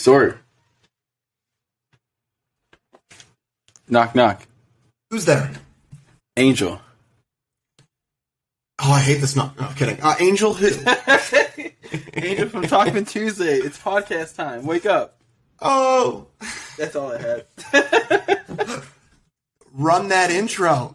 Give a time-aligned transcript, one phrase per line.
[0.00, 0.38] Sword.
[3.86, 4.46] Knock knock.
[5.10, 5.52] Who's there?
[6.38, 6.80] Angel.
[8.82, 9.36] Oh, I hate this.
[9.36, 9.98] Not, no, I'm kidding.
[10.00, 10.68] Uh, Angel who?
[12.14, 13.56] Angel from Talkman Tuesday.
[13.58, 14.64] It's podcast time.
[14.64, 15.20] Wake up.
[15.60, 16.28] Oh,
[16.78, 17.44] That's all I had.
[19.74, 20.94] run that intro.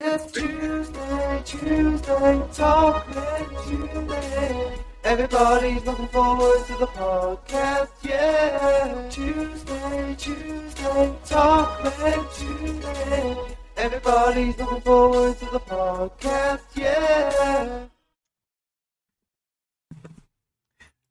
[0.00, 4.91] It's Tuesday, Tuesday, Talkman Tuesday.
[5.04, 9.08] Everybody's looking forward to the podcast, yeah.
[9.10, 13.56] Tuesday, Tuesday, Talk Talkman Tuesday.
[13.76, 17.86] Everybody's looking forward to the podcast, yeah.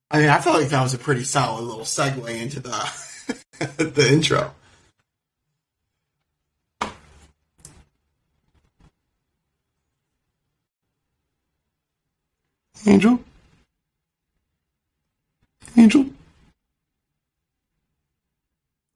[0.10, 2.92] I mean, I felt like that was a pretty solid little segue into the
[3.78, 4.54] the intro.
[12.88, 13.20] Angel?
[15.78, 16.06] Angel?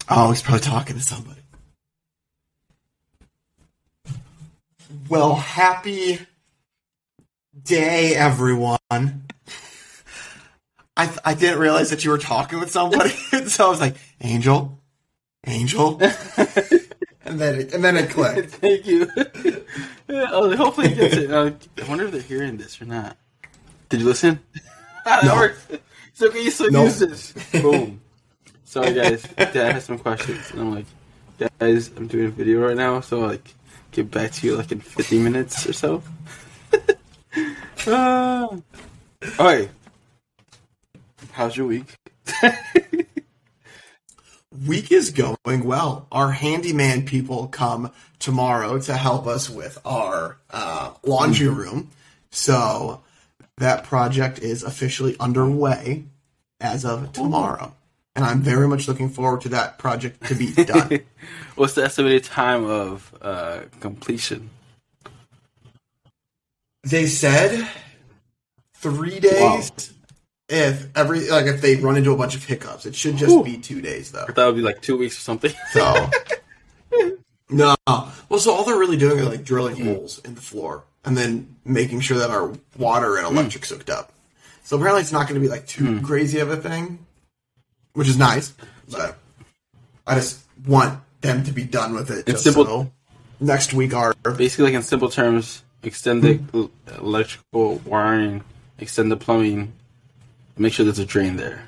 [0.10, 1.42] Oh, he's probably talking to somebody.
[5.10, 6.20] Well, happy
[7.64, 8.78] day, everyone.
[10.98, 13.10] I I didn't realize that you were talking with somebody,
[13.48, 14.80] so I was like, "Angel,
[15.46, 16.00] Angel,"
[17.26, 18.52] and then it, and then it clicked.
[18.52, 19.10] Thank you.
[20.10, 21.32] Oh, hopefully it gets it.
[21.32, 21.52] Uh,
[21.84, 23.18] I wonder if they're hearing this or not.
[23.90, 24.40] Did you listen?
[25.04, 25.36] That No.
[25.36, 25.60] works.
[26.16, 26.86] It's okay, you still No.
[26.86, 27.34] use this.
[27.62, 28.00] Boom.
[28.64, 29.22] Sorry, guys.
[29.36, 30.50] Dad has some questions.
[30.52, 30.86] And I'm like,
[31.60, 33.54] guys, I'm doing a video right now, so I'll, like,
[33.92, 36.02] get back to you like in 50 minutes or so.
[37.88, 38.48] uh,
[39.38, 39.70] okay.
[41.34, 41.94] How's your week?
[44.66, 46.08] Week is going well.
[46.14, 51.92] Our handyman people come tomorrow to help us with our uh, laundry room,
[52.32, 53.02] so
[53.58, 56.06] that project is officially underway
[56.60, 57.74] as of tomorrow,
[58.16, 61.00] and I'm very much looking forward to that project to be done.
[61.56, 64.50] What's the estimated time of uh, completion?
[66.86, 67.68] they said
[68.76, 69.92] three days.
[70.48, 73.44] If every like if they run into a bunch of hiccups, it should just Ooh.
[73.44, 74.26] be two days though.
[74.28, 75.52] That would be like two weeks or something.
[75.72, 76.10] So
[77.50, 81.18] no, well, so all they're really doing is like drilling holes in the floor and
[81.18, 84.12] then making sure that our water and electric's hooked up.
[84.64, 87.06] So apparently, it's not going to be like too crazy of a thing,
[87.94, 88.54] which is nice.
[88.90, 89.18] But
[90.08, 92.28] I just want them to be done with it.
[92.28, 92.92] It's simple- so
[93.40, 98.44] next week, our Basically, like in simple terms, extend the electrical wiring,
[98.80, 99.74] extend the plumbing,
[100.58, 101.64] make sure there's a drain there,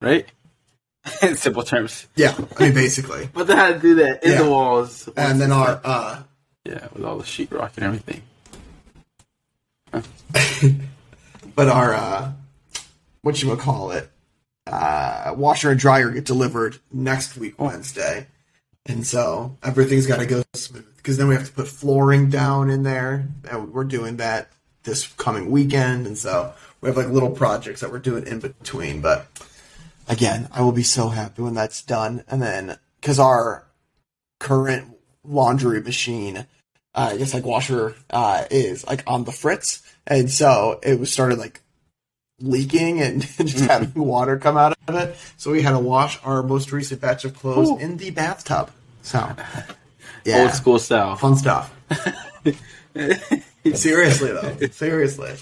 [0.00, 0.26] right?
[1.22, 2.06] in simple terms.
[2.16, 4.42] yeah, I mean basically, But they had to do that in Yeah.
[4.42, 5.08] the walls.
[5.16, 6.22] and then our uh,
[6.64, 8.22] yeah, with all the sheetrock and everything.
[11.54, 12.32] but our uh
[13.22, 14.10] what you would call it
[14.66, 18.26] uh washer and dryer get delivered next week wednesday.
[18.86, 22.70] And so everything's got to go smooth because then we have to put flooring down
[22.70, 23.28] in there.
[23.50, 24.50] And we're doing that
[24.84, 29.00] this coming weekend and so we have like little projects that we're doing in between.
[29.02, 29.26] But
[30.08, 32.24] again i will be so happy when that's done.
[32.28, 33.66] And then because our
[34.38, 36.46] current laundry machine
[36.94, 41.12] uh, I guess like washer uh, is like on the fritz, and so it was
[41.12, 41.60] started like
[42.40, 45.16] leaking and just having water come out of it.
[45.36, 47.78] So we had to wash our most recent batch of clothes Ooh.
[47.78, 48.70] in the bathtub.
[49.02, 49.18] So
[50.24, 51.16] yeah, Old school style.
[51.16, 51.74] fun stuff.
[53.74, 55.34] Seriously though, seriously.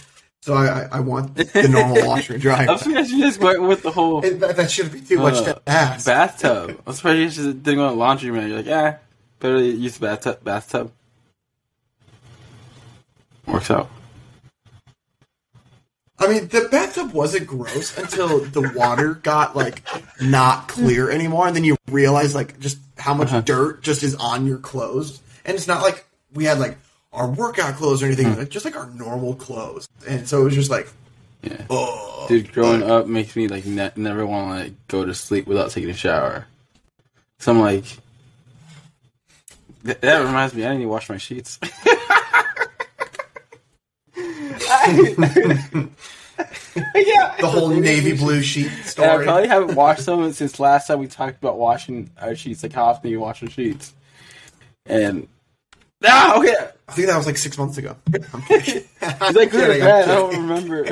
[0.42, 2.68] So I, I, I want the normal washer and dryer.
[2.70, 5.34] I'm surprised you just went with the whole And that, that shouldn't be too much
[5.34, 6.06] uh, to ask.
[6.06, 6.80] bathtub.
[6.86, 8.48] I'm surprised you just didn't go to laundry man.
[8.48, 8.98] You're like, yeah,
[9.40, 10.44] better use the bathtub.
[10.44, 10.92] Bathtub
[13.46, 13.88] works out.
[16.18, 19.82] I mean, the bathtub wasn't gross until the water got like
[20.20, 23.42] not clear anymore, and then you realize like just how much Uh-huh.
[23.42, 26.78] dirt just is on your clothes, and it's not like we had like
[27.12, 30.54] our workout clothes or anything, like just like our normal clothes, and so it was
[30.54, 30.88] just like,
[31.42, 31.64] Yeah.
[31.68, 35.14] oh, Dude, growing Like, up makes me like ne- never want to like go to
[35.14, 36.46] sleep without taking a shower.
[37.40, 37.84] So I'm like,
[39.84, 41.58] th- that reminds me, I need to wash my sheets.
[46.94, 50.98] yeah, the whole navy blue sheet And I probably haven't washed them since last time
[51.00, 52.62] we talked about washing our sheets.
[52.62, 53.94] Like how often you wash your sheets?
[54.84, 55.28] And
[56.04, 56.54] ah, okay,
[56.88, 57.96] I think that was like six months ago.
[58.32, 58.76] I'm kidding.
[58.84, 60.08] is that good or bad?
[60.08, 60.84] I don't remember.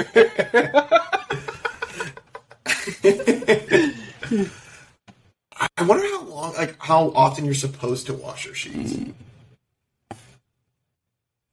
[5.77, 8.97] I wonder how long, like how often you're supposed to wash your sheets.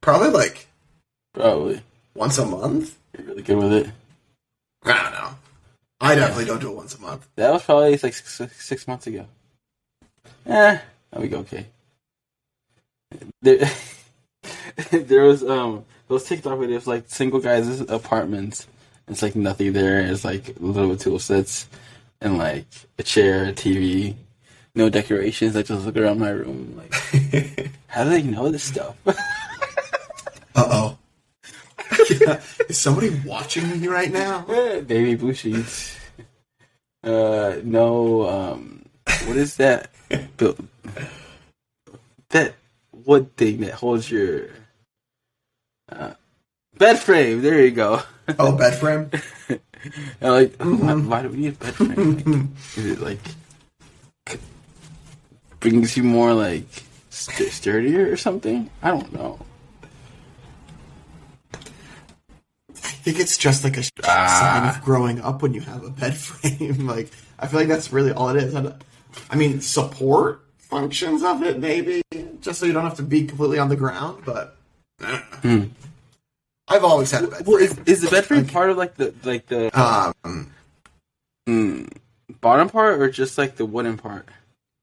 [0.00, 0.66] Probably like
[1.32, 1.80] Probably.
[2.14, 2.96] Once a month.
[3.16, 3.90] You're really good with it.
[4.84, 5.30] I don't know.
[6.00, 7.28] I definitely don't do it once a month.
[7.36, 9.26] That was probably like six, six months ago.
[10.46, 10.78] Eh,
[11.10, 11.66] that would be okay.
[13.40, 13.70] There,
[14.90, 18.66] there was um those TikTok videos like single guys' apartments.
[19.08, 20.00] It's like nothing there.
[20.00, 21.68] It's like a little tool sets
[22.20, 22.66] and like
[22.98, 24.14] a chair, a TV,
[24.74, 25.56] no decorations.
[25.56, 28.96] I just look around my room like, how do they know this stuff?
[30.54, 30.91] Uh oh.
[32.68, 34.40] Is somebody watching me right now?
[34.86, 35.96] Baby blue sheets.
[37.02, 38.28] Uh, no.
[38.28, 38.84] Um,
[39.26, 39.90] what is that?
[42.30, 42.54] That
[42.92, 44.48] wood thing that holds your
[45.90, 46.14] uh,
[46.78, 47.42] bed frame.
[47.42, 48.02] There you go.
[48.38, 49.10] Oh, bed frame.
[50.20, 52.16] Like, why, why do we need a bed frame?
[52.24, 53.18] Like, is it like
[54.28, 54.38] c-
[55.58, 58.70] brings you more like st- sturdier or something?
[58.80, 59.40] I don't know.
[63.02, 66.86] Think it's just like a sign of growing up when you have a bed frame.
[66.86, 68.54] like, I feel like that's really all it is.
[68.54, 68.74] I
[69.30, 72.02] I mean, support functions of it, maybe,
[72.40, 74.22] just so you don't have to be completely on the ground.
[74.24, 74.56] But
[75.00, 75.64] hmm.
[76.68, 77.84] I've always had a bed Well, frame.
[77.86, 80.52] is, is the bed frame part of like the like the Um,
[81.46, 81.92] mm,
[82.40, 84.28] bottom part or just like the wooden part?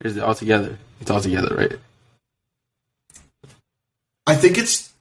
[0.04, 0.78] Or is it all together?
[1.02, 1.80] It's all together, right?
[4.28, 4.94] I think it's.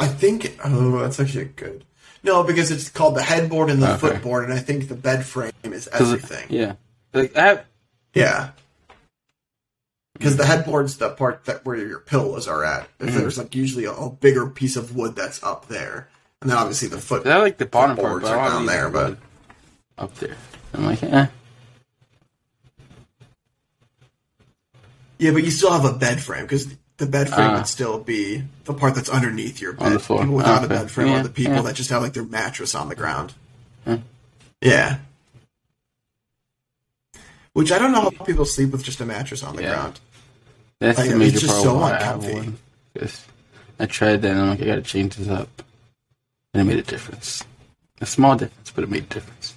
[0.00, 0.58] I think.
[0.64, 1.84] Oh, that's actually good.
[2.22, 3.98] No, because it's called the headboard and the Okay.
[3.98, 6.46] footboard, and I think the bed frame is 'Cause it- everything.
[6.50, 6.74] Yeah.
[7.14, 7.64] Like have
[8.14, 8.50] Yeah.
[10.14, 12.88] Because the headboard's the part that where your pillows are at.
[12.98, 13.18] If Mm-hmm.
[13.18, 16.08] There's like usually a, a bigger piece of wood that's up there,
[16.42, 17.26] and then obviously the foot.
[17.26, 19.16] I like the bottom part, but I are want down there, but-
[19.96, 20.36] up there.
[20.74, 21.26] I'm like, eh.
[25.18, 26.66] Yeah, but you still have a bed frame because
[27.00, 27.56] the bed frame Ah.
[27.56, 29.86] would still be the part that's underneath your bed.
[29.86, 30.20] On the floor.
[30.20, 31.62] People without Ah, a bed frame Yeah, are the people yeah.
[31.62, 33.32] that just have like their mattress on the ground.
[33.84, 33.96] Hmm.
[34.60, 34.98] Yeah.
[37.54, 39.74] Which I don't know how people sleep with just a mattress on the Yeah.
[39.74, 40.00] ground.
[40.78, 41.64] That's Like, the it's major just problem.
[41.74, 42.58] so why I uncomfy.
[43.80, 45.62] I tried that and I'm like, I gotta change this up.
[46.52, 47.42] And it made a difference.
[48.02, 49.54] A small difference, but it made a difference.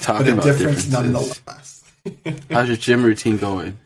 [0.00, 1.84] Talking But a about difference nonetheless.
[2.50, 3.78] How's your gym routine going?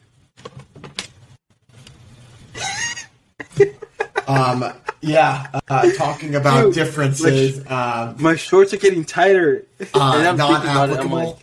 [4.27, 7.59] Um, yeah, uh, talking about Dude, differences.
[7.71, 9.65] um, My shorts are getting tighter.
[9.81, 11.17] uh, and I'm not thinking about it, I'm applicable.
[11.17, 11.37] like,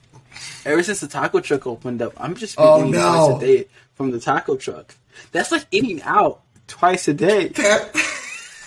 [0.66, 3.00] ever since the taco truck opened up, I'm just Oh, eating no.
[3.00, 4.96] twice a day from the taco truck.
[5.32, 7.52] That's like eating out twice a day.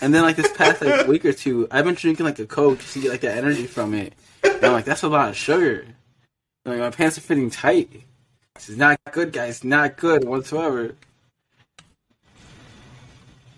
[0.02, 2.80] And then like this past like week or two, I've been drinking like a Coke
[2.80, 4.12] just to get like that energy from it.
[4.44, 5.86] And I'm like, that's a lot of sugar.
[6.66, 8.02] And, like my pants are fitting tight.
[8.56, 9.64] This is not good, guys.
[9.64, 10.94] Not good whatsoever.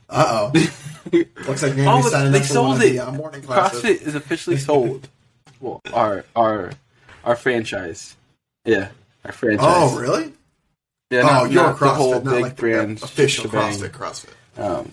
[0.09, 0.69] Uh oh.
[1.47, 2.93] Looks like Oh, signing they up for one sold of it.
[2.93, 3.83] the uh, morning classes.
[3.83, 5.09] CrossFit is officially sold.
[5.61, 6.73] well, our our
[7.25, 8.17] our franchise.
[8.65, 8.89] Yeah,
[9.25, 9.67] our franchise.
[9.69, 10.33] Oh, really?
[11.11, 13.73] Yeah, oh, not, you're not CrossFit, the whole big like brand official shebang.
[13.75, 13.91] CrossFit.
[13.91, 14.63] CrossFit.
[14.63, 14.93] um,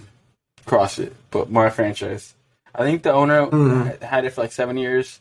[0.66, 2.34] CrossFit, but my franchise.
[2.74, 4.04] I think the owner Mm-hmm.
[4.04, 5.20] had it for like seven years.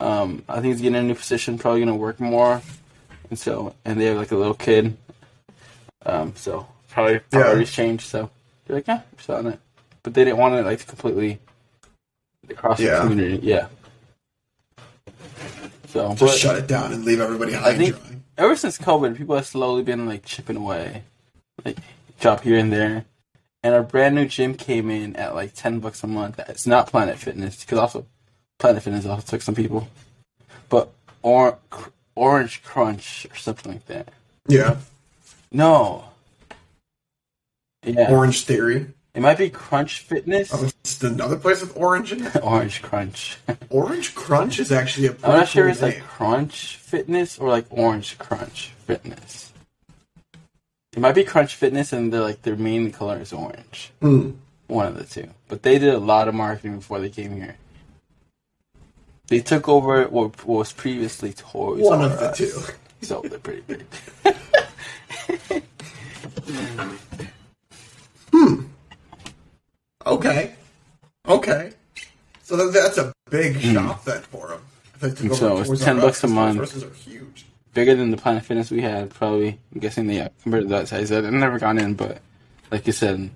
[0.00, 2.60] Um, I think he's getting a new position, probably going to work more,
[3.30, 4.96] and so and they have like a little kid.
[6.04, 8.04] Um, so probably priorities changed.
[8.06, 8.28] So
[8.66, 9.60] they're like, yeah, we're selling it,
[10.02, 11.38] but they didn't want it like completely
[12.46, 13.00] the CrossFit Yeah.
[13.00, 13.40] community.
[13.46, 13.66] Yeah.
[15.88, 18.16] So, Just but shut it down and leave everybody high I think dry.
[18.38, 21.04] ever since COVID, people have slowly been like chipping away,
[21.64, 21.78] like
[22.20, 23.04] drop here and there.
[23.62, 26.38] And our brand new gym came in at like ten bucks a month.
[26.48, 28.06] It's not Planet Fitness because also
[28.58, 29.88] Planet Fitness also took some people,
[30.68, 30.90] but
[31.22, 31.58] or
[32.16, 34.08] Orange Crunch or something like that.
[34.48, 34.76] Yeah.
[35.52, 36.04] No,
[37.84, 38.86] yeah, Orange Theory.
[39.14, 40.50] it might be Crunch Fitness.
[40.52, 42.36] Oh, it's another place with orange in it.
[42.42, 43.38] Orange Crunch.
[43.70, 46.00] Orange Crunch is actually a I'm not sure cool it's like.
[46.02, 49.52] Crunch Fitness or like Orange Crunch Fitness.
[50.92, 53.90] It might be Crunch Fitness, and they're like their main color is orange.
[54.00, 54.30] Hmm.
[54.68, 55.28] One of the two.
[55.48, 57.56] But they did a lot of marketing before they came here.
[59.26, 62.38] They took over what was previously Toys One of the Us.
[62.38, 62.60] two.
[63.02, 63.84] So they're pretty big.
[70.06, 70.54] Okay.
[71.26, 71.72] Okay.
[72.42, 74.60] So that, that's a big shop then for them.
[75.00, 75.32] Hmm.
[75.34, 76.82] So it's 10 bucks a month.
[76.82, 77.46] Are huge.
[77.72, 79.58] Bigger than the Planet Fitness we had, probably.
[79.74, 81.10] I'm guessing they converted that size.
[81.10, 82.20] I've never gone in, but
[82.70, 83.30] like you said,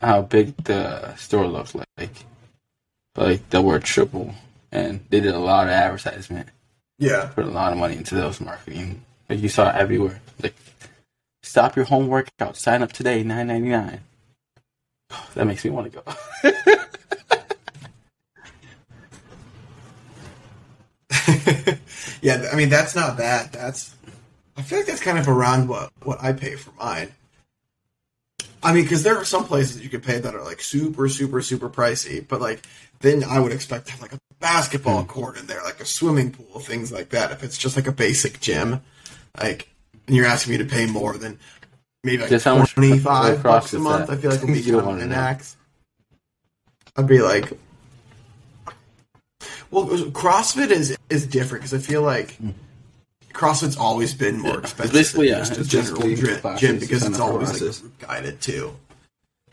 [0.00, 2.24] how big the store looks like.
[3.16, 4.34] Like the word triple.
[4.72, 6.48] And they did a lot of advertisement.
[6.98, 7.30] Yeah.
[7.34, 9.02] put a lot of money into those marketing.
[9.28, 10.20] Like you saw it everywhere.
[10.42, 10.54] Like,
[11.42, 12.56] stop your home workout.
[12.56, 13.22] Sign up today.
[13.22, 14.00] Nine ninety nine.
[15.34, 16.02] That makes me want to go.
[22.22, 23.52] yeah, I mean that's not bad.
[23.52, 23.94] That's
[24.56, 27.12] I feel like that's kind of around what what I pay for mine.
[28.62, 31.40] I mean, because there are some places you could pay that are like super, super,
[31.40, 32.62] super pricey, but like
[33.00, 35.08] then I would expect to have like a basketball hmm.
[35.08, 37.30] court in there, like a swimming pool, things like that.
[37.30, 38.80] If it's just like a basic gym,
[39.38, 39.68] like
[40.06, 41.38] and you're asking me to pay more than
[42.06, 44.18] maybe like Just how much twenty five bucks a month, that?
[44.18, 45.56] I feel like would be You kind of an axe.
[46.96, 47.52] I'd be like,
[49.70, 52.38] well, CrossFit is is different because I feel like
[53.34, 57.20] CrossFit's always been more expensive basically, than yeah, just a general gym, gym because it's
[57.20, 58.74] always like guided too.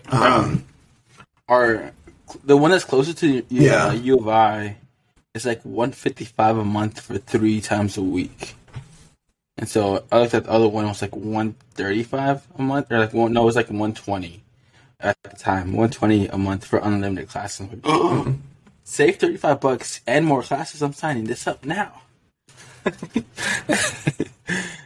[0.09, 0.63] Um,
[1.49, 1.91] Our
[2.45, 3.87] the one that's closer to U, Yeah.
[3.87, 4.77] uh, U of I
[5.33, 8.55] is like one fifty five a month for three times a week.
[9.57, 12.61] And so I looked at the other one it was like one thirty five a
[12.61, 14.43] month, or like one no, it was like one twenty
[14.99, 17.67] at the time, one twenty a month for unlimited classes.
[17.83, 18.35] Like,
[18.83, 20.81] Save thirty five bucks and more classes.
[20.81, 22.01] I'm signing this up now.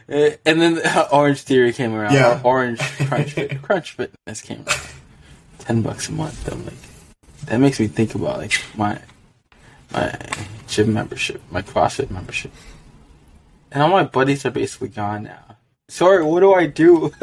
[0.08, 0.80] And then
[1.12, 2.14] Orange Theory came around.
[2.14, 2.40] Yeah.
[2.42, 4.88] Orange Crunch, Fit- Crunch Fitness came around.
[5.58, 6.50] Ten bucks a month.
[6.50, 6.74] I'm like,
[7.46, 8.98] that makes me think about like my
[9.92, 10.18] my
[10.66, 12.52] gym membership, my CrossFit membership,
[13.72, 15.56] and all my buddies are basically gone now.
[15.88, 17.12] Sorry, what do I do?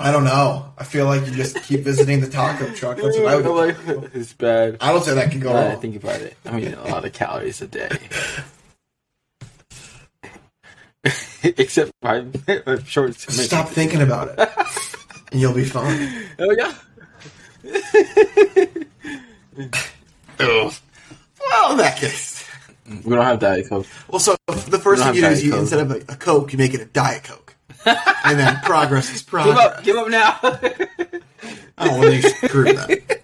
[0.00, 0.72] I don't know.
[0.78, 2.98] I feel like you just keep visiting the taco truck.
[2.98, 3.46] That's what I would.
[3.48, 3.76] Like,
[4.14, 4.76] it's bad.
[4.80, 6.36] I don't say that can go that I think about it.
[6.46, 7.90] I mean, a lot of calories a day.
[11.42, 12.32] Except five
[12.86, 13.14] short.
[13.16, 14.48] Stop thinking about it,
[15.32, 16.26] and you'll be fine.
[16.38, 16.74] Oh yeah.
[20.38, 20.72] Well,
[21.72, 22.44] in that case.
[23.04, 23.86] We don't have diet coke.
[24.08, 25.60] Well, so the first thing you do have is you Coke.
[25.60, 27.54] instead of a, a Coke, you make it a Diet Coke,
[27.84, 29.58] and then progress is Give progress.
[29.58, 29.84] up.
[29.84, 30.38] Give up now.
[31.80, 33.20] Oh, well, then you screwed that.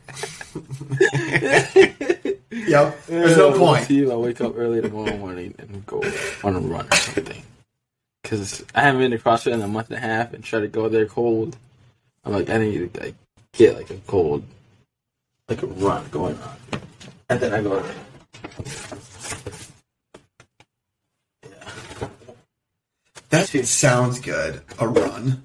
[2.50, 3.06] yep.
[3.06, 3.84] There's no point.
[3.84, 6.02] See, I wake up early tomorrow morning and go
[6.44, 7.42] on a run or something.
[8.22, 10.68] Because I haven't been to CrossFit in a month and a half and try to
[10.68, 11.56] go there cold.
[12.24, 13.14] I'm like, I need to like,
[13.52, 14.44] get like a cold,
[15.48, 16.80] like a run going on.
[17.28, 17.82] And then I go.
[21.42, 21.50] Yeah.
[23.30, 24.62] That sounds good.
[24.78, 25.42] A run.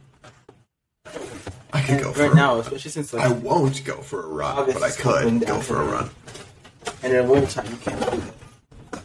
[1.71, 4.27] I could go for right a now, especially since like I won't go for a
[4.27, 6.09] run, August but I could go for a run.
[7.03, 8.17] And in winter time, you can't do
[8.91, 9.03] that.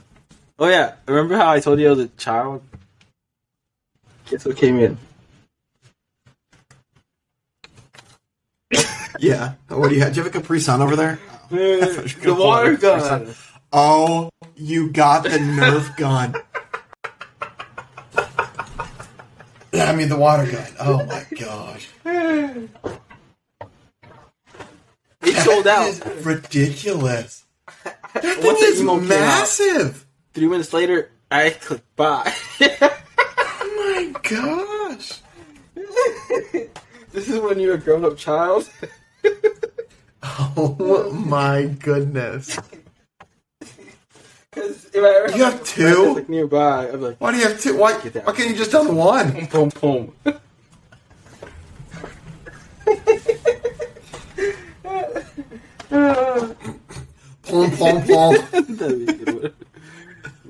[0.59, 2.63] Oh yeah, remember how I told you I was a child?
[4.31, 4.99] Guess what came in?
[9.21, 9.55] Yeah.
[9.69, 10.13] What do you have?
[10.13, 11.21] Do you have a Capri Sun over there?
[11.51, 13.35] The water gun.
[13.73, 16.35] Oh, you got the Nerf gun.
[19.75, 20.67] I mean the water gun.
[20.81, 21.89] Oh my gosh.
[25.23, 25.89] It sold out.
[25.89, 27.45] is ridiculous.
[27.85, 29.09] That thing Once is emo came out.
[29.09, 30.07] massive.
[30.33, 32.33] Three minutes later, I clicked buy.
[32.61, 35.21] Oh my gosh.
[37.13, 38.71] this is when you're a grown-up child.
[40.57, 42.59] Oh my goodness.
[44.51, 46.15] Because if I ever You have two?
[46.15, 47.77] like nearby, I'm like, Why do you have two?
[47.77, 49.47] Why, why can't you just done one?
[49.53, 50.15] boom, boom.
[57.43, 58.35] Pom pom pom.
[58.69, 59.55] That'd be a good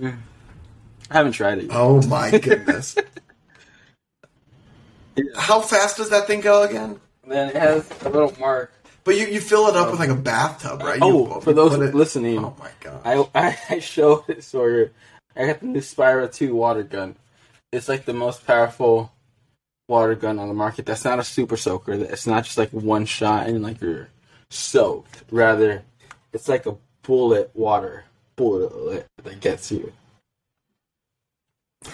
[0.02, 0.22] one.
[1.10, 1.64] I haven't tried it.
[1.64, 1.72] Yet.
[1.74, 2.96] Oh my goodness.
[5.36, 7.00] How fast does that thing go again?
[7.26, 8.72] Then it has a little mark.
[9.04, 10.98] But you, you fill it up with um, like a bathtub, right?
[11.02, 13.00] Oh, You- for you those it- listening, Oh my god.
[13.34, 14.92] I I, showed it Sawyer.
[15.36, 17.16] I got the new Spyra 2 water gun.
[17.72, 19.12] It's like the most powerful
[19.88, 20.86] water gun on the market.
[20.86, 21.92] That's not a super soaker.
[21.92, 24.08] It's not just like one shot and like you're
[24.50, 25.24] soaked.
[25.30, 25.82] Rather,
[26.32, 28.04] it's like a bullet water
[28.36, 29.92] bullet that gets you.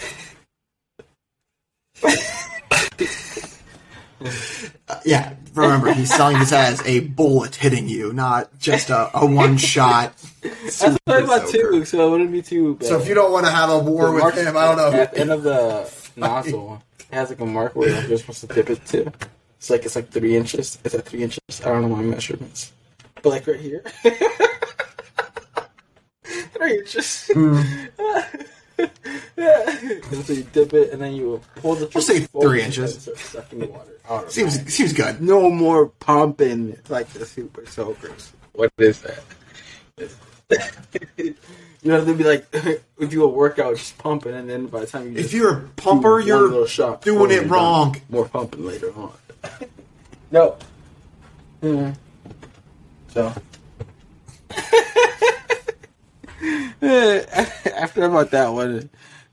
[5.05, 9.57] Yeah, remember he's selling this as a bullet hitting you, not just a, a one
[9.57, 10.13] shot.
[10.43, 12.89] That's what I thought too, so it wouldn't be too bad.
[12.89, 14.77] So if you don't want to have a war The with mark- him, I don't
[14.77, 14.93] know.
[15.01, 18.47] At the end of the nozzle, it has like a mark where you're supposed to
[18.49, 19.13] dip it to.
[19.59, 20.79] It's like it's like three inches.
[20.85, 21.41] It's at three inches.
[21.63, 22.73] I don't know my measurements,
[23.23, 23.83] but like right here,
[26.25, 27.31] three inches.
[27.33, 27.61] Hmm.
[29.37, 29.79] yeah.
[30.13, 31.91] And so you dip it, and then you pull the.
[31.95, 33.03] We'll say three inches.
[33.03, 33.93] start sucking the water.
[34.09, 34.71] out Seems it.
[34.71, 35.21] seems good.
[35.21, 38.33] no more pumping like the super soakers.
[38.53, 39.23] What is that?
[41.83, 42.47] you have to be like,
[42.99, 45.69] we do a workout, just pumping, and then by the time you If you're a
[45.77, 47.97] pumper, you're shot doing it you're done, wrong.
[48.09, 49.13] More pumping later on.
[50.31, 50.57] no.
[51.63, 51.95] Yeah.
[53.09, 53.35] So
[56.83, 58.89] after about that one,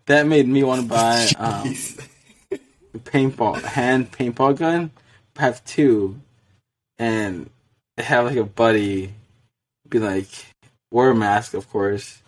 [0.05, 1.75] that made me want to buy um,
[2.93, 4.91] a paintball hand paintball gun.
[5.37, 6.19] I have two,
[6.97, 7.49] and
[7.97, 9.13] have like a buddy
[9.89, 10.27] be like
[10.91, 12.21] wear a mask, of course,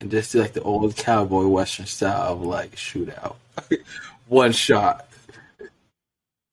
[0.00, 3.36] and just do like the old cowboy western style of like shootout,
[4.26, 5.08] one shot.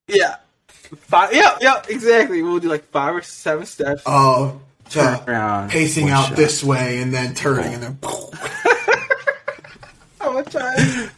[0.08, 0.36] Yeah,
[0.68, 1.34] five.
[1.34, 2.42] Yeah, yeah, exactly.
[2.42, 4.02] We'll do like five or seven steps.
[4.06, 4.60] Oh,
[4.94, 6.36] to around, pacing out shot.
[6.36, 7.98] this way and then turning and then.
[10.20, 11.10] How much time?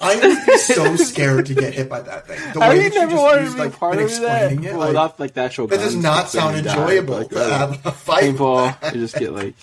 [0.00, 2.38] I would be so scared to get hit by that thing.
[2.54, 4.06] The Have way you that never just wanted used, to be like, part of that?
[4.08, 5.66] explaining it, well, like, not like the actual.
[5.66, 8.32] that does not sound you die, enjoyable like, to uh, have a fight.
[8.32, 9.56] with paintball, you just get like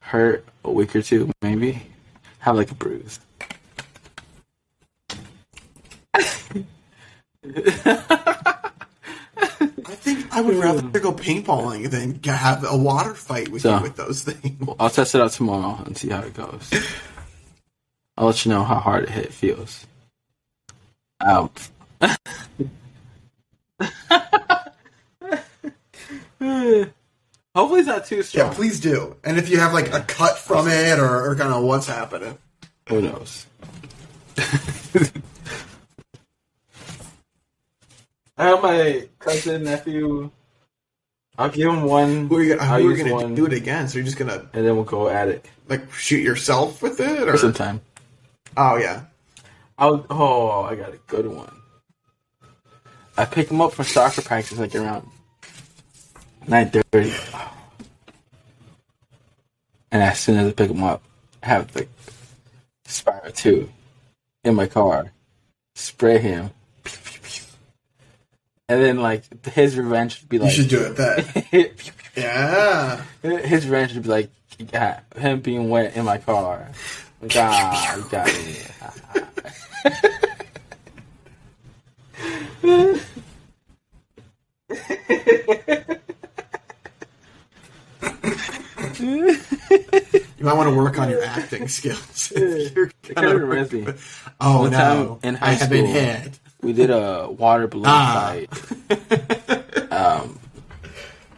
[0.00, 1.82] hurt a week or two, maybe.
[2.38, 3.20] Have like a bruise.
[9.86, 13.82] I think I would rather go paintballing than have a water fight with So- you
[13.82, 14.68] with those things.
[14.80, 16.70] I'll test it out tomorrow and see how it goes.
[18.16, 19.86] I'll let you know how hard it hit feels.
[21.20, 21.50] Um,
[27.54, 28.48] hopefully it's not too strong.
[28.48, 29.16] Yeah, please do.
[29.24, 32.38] And if you have like a cut from it or, or kind of what's happening.
[32.88, 33.46] Who knows?
[38.36, 40.30] I have my cousin, nephew.
[41.36, 43.34] I'll give him one, Who are you, I'll who are you going to one.
[43.34, 43.88] do it again?
[43.88, 47.00] So you're just going to and then we'll go at it like shoot yourself with
[47.00, 47.28] it?
[47.28, 47.80] Or for some time.
[48.56, 49.02] Oh, yeah.
[49.76, 51.52] I'll, oh, I got a good one.
[53.16, 55.08] I picked him up for soccer practice like around
[56.48, 57.12] nine thirty,
[59.92, 61.00] and as soon as I pick him up,
[61.42, 61.86] I have the
[62.86, 63.70] Spyra two
[64.42, 65.12] in my car,
[65.76, 66.50] spray him,
[68.68, 71.70] and then like his revenge would be like You should do it then.
[72.16, 73.02] Yeah.
[73.22, 74.30] his revenge would be like
[74.72, 76.68] yeah, him being wet in my car.
[77.20, 78.56] Like, ah, you got me.
[90.36, 92.32] You might want to work on your acting skills.
[92.36, 93.86] You're It kind of reminds me.
[94.40, 95.18] oh, no.
[95.22, 96.38] in high I have been school- hit.
[96.64, 98.32] We did a water balloon Ah.
[98.32, 99.92] fight.
[99.92, 100.38] Um,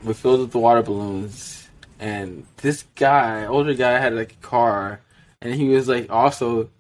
[0.05, 1.69] we filled up the water balloons,
[2.01, 5.01] and this guy, older guy, had like a car,
[5.43, 6.71] and he was like also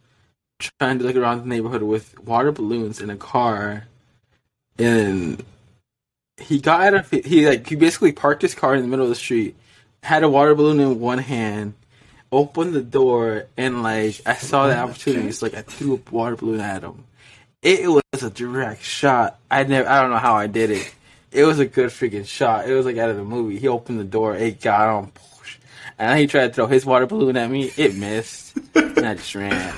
[0.81, 3.87] trying to look around the neighborhood with water balloons in a car,
[4.79, 5.43] and
[6.39, 9.11] he got out of he like he basically parked his car in the middle of
[9.11, 9.57] the street,
[10.03, 11.75] had a water balloon in one hand,
[12.33, 16.37] opened the door, and like I saw the opportunity, so like I threw a water
[16.37, 17.05] balloon at him.
[17.67, 19.41] It was a direct shot.
[19.51, 20.95] I never, I don't know how I did it.
[21.33, 22.69] It was a good freaking shot.
[22.69, 23.59] It was like out of the movie.
[23.59, 25.13] He opened the door, it got him,
[25.99, 27.73] and then he tried to throw his water balloon at me.
[27.77, 29.75] It missed, and I just ran.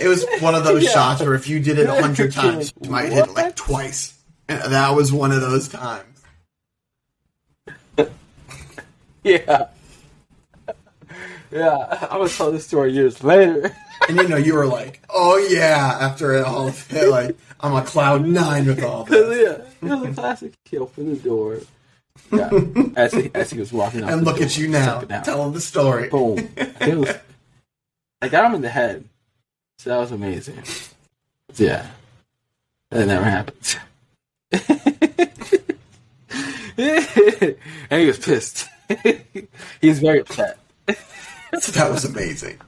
[0.00, 2.90] It was one of those shots where if you did it a hundred times, you
[2.90, 4.18] might hit it like twice.
[4.48, 6.11] And that was one of those times.
[9.24, 9.66] yeah,
[11.50, 11.98] yeah.
[12.10, 13.74] I'm gonna tell this story years later.
[14.08, 17.82] And you know, you were like, oh yeah, after it all hit, like, I'm a
[17.82, 19.38] cloud nine with all this.
[19.80, 20.54] yeah, it was a classic.
[20.64, 21.60] He opened the door.
[22.32, 22.50] Yeah,
[22.96, 25.24] as he, as he was walking out, And look door, at you now, out.
[25.24, 26.08] telling the story.
[26.08, 26.48] Boom.
[26.56, 27.14] It was,
[28.20, 29.04] I got him in the head.
[29.78, 30.60] So that was amazing.
[31.54, 31.86] Yeah.
[32.90, 33.78] That never happened.
[36.76, 38.68] and he was pissed.
[39.80, 40.58] He was very upset.
[41.74, 42.58] That was amazing.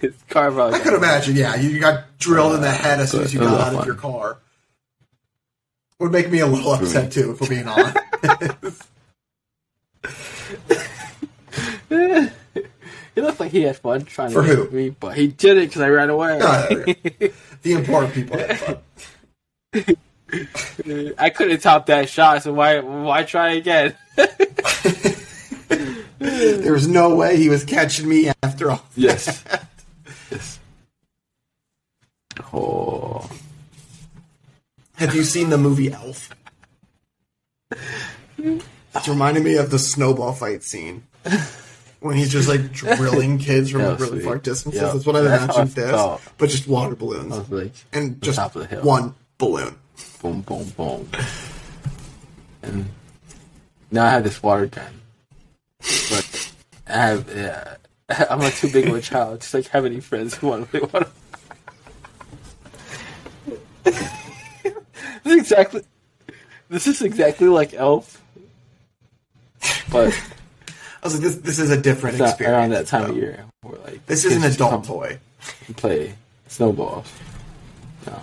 [0.00, 3.32] His car I could imagine, yeah, you got drilled in the head as soon as
[3.32, 3.86] you got out of fun.
[3.86, 4.38] your car.
[6.00, 8.82] Would make me a little upset too, if we're being honest.
[13.14, 14.62] He looked like he had fun trying For to who?
[14.62, 16.36] hit me, but he did it because I ran away.
[16.38, 16.46] No,
[17.62, 19.96] the important people had fun.
[21.18, 23.94] I couldn't top that shot, so why why try again?
[26.18, 28.82] There was no way he was catching me after all.
[28.96, 29.44] Yes.
[30.30, 30.58] yes.
[32.52, 33.28] Oh.
[34.94, 36.30] Have you seen the movie Elf?
[38.38, 41.02] It's reminding me of the snowball fight scene.
[42.00, 44.24] When he's just like drilling kids from Yeah, really sweet.
[44.24, 44.80] far distances.
[44.80, 44.92] Yeah.
[44.92, 46.20] That's what I That's how imagined this.
[46.38, 47.34] But just water balloons.
[47.34, 48.82] I like, And just top of the hill.
[48.84, 49.76] one balloon.
[50.22, 51.08] Boom, boom, boom.
[52.62, 52.86] and
[53.90, 55.00] now I have this water gun.
[55.78, 56.52] But
[56.88, 57.76] I have, yeah,
[58.30, 59.40] I'm not too big of a child.
[59.40, 61.10] Just like have any friends who want to play water.
[63.84, 65.82] this is exactly.
[66.68, 68.20] This is exactly like Elf,
[69.90, 70.12] but
[71.02, 72.56] I was like, this, this is a different it's experience.
[72.56, 73.10] around that time though.
[73.10, 73.44] of year.
[73.62, 75.18] Where, like This is an adult toy.
[75.76, 76.14] Play
[76.48, 77.10] snowballs.
[78.06, 78.20] No.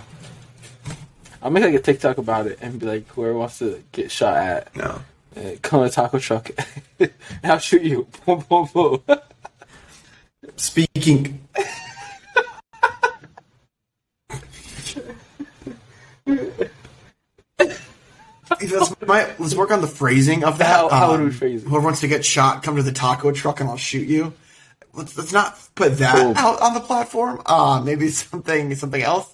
[1.41, 4.37] I'll make like a TikTok about it and be like, whoever wants to get shot
[4.37, 5.01] at, No.
[5.35, 6.51] uh, come to a taco truck,
[6.99, 7.11] and
[7.43, 8.07] I'll shoot you.
[8.25, 9.01] Boom, boom, boom.
[10.55, 11.39] Speaking.
[17.57, 20.67] let's, my, let's work on the phrasing of that.
[20.67, 21.67] How- how would Um, we phrase it?
[21.69, 24.33] Whoever wants to get shot, come to the taco truck and I'll shoot you.
[24.93, 26.33] Let's, let's not put that Cool.
[26.37, 27.41] out on the platform.
[27.45, 29.33] Uh, maybe something something else.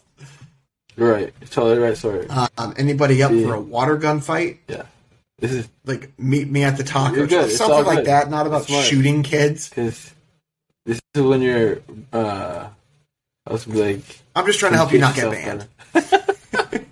[0.97, 1.95] Right, totally right.
[1.95, 2.27] Sorry.
[2.57, 3.45] Um, anybody up Yeah.
[3.47, 4.59] for a water gun fight?
[4.67, 4.83] yeah,
[5.39, 7.35] this is Like meet me at the taco You're good.
[7.37, 8.29] truck, It's something like that.
[8.31, 9.69] Not about shooting kids.
[9.69, 10.11] because
[10.85, 11.79] this is when you're.
[12.11, 12.67] uh
[13.45, 14.03] I was like,
[14.35, 15.67] I'm just trying to help you not get banned.
[15.93, 16.83] better.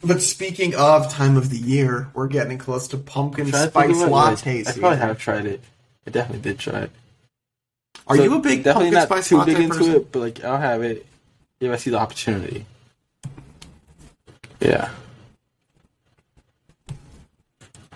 [0.10, 4.64] But speaking of time of the year, we're getting close to pumpkin spice think latte
[4.64, 5.62] like, I probably have tried it.
[6.08, 6.92] I definitely did try it.
[8.08, 9.94] Are So you a big definitely pumpkin not spice too big into person?
[9.98, 11.06] it, but like I'll have it
[11.60, 12.66] if I see the opportunity.
[14.60, 14.90] Yeah.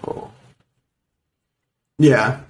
[0.06, 0.30] Oh.
[1.98, 2.42] Yeah.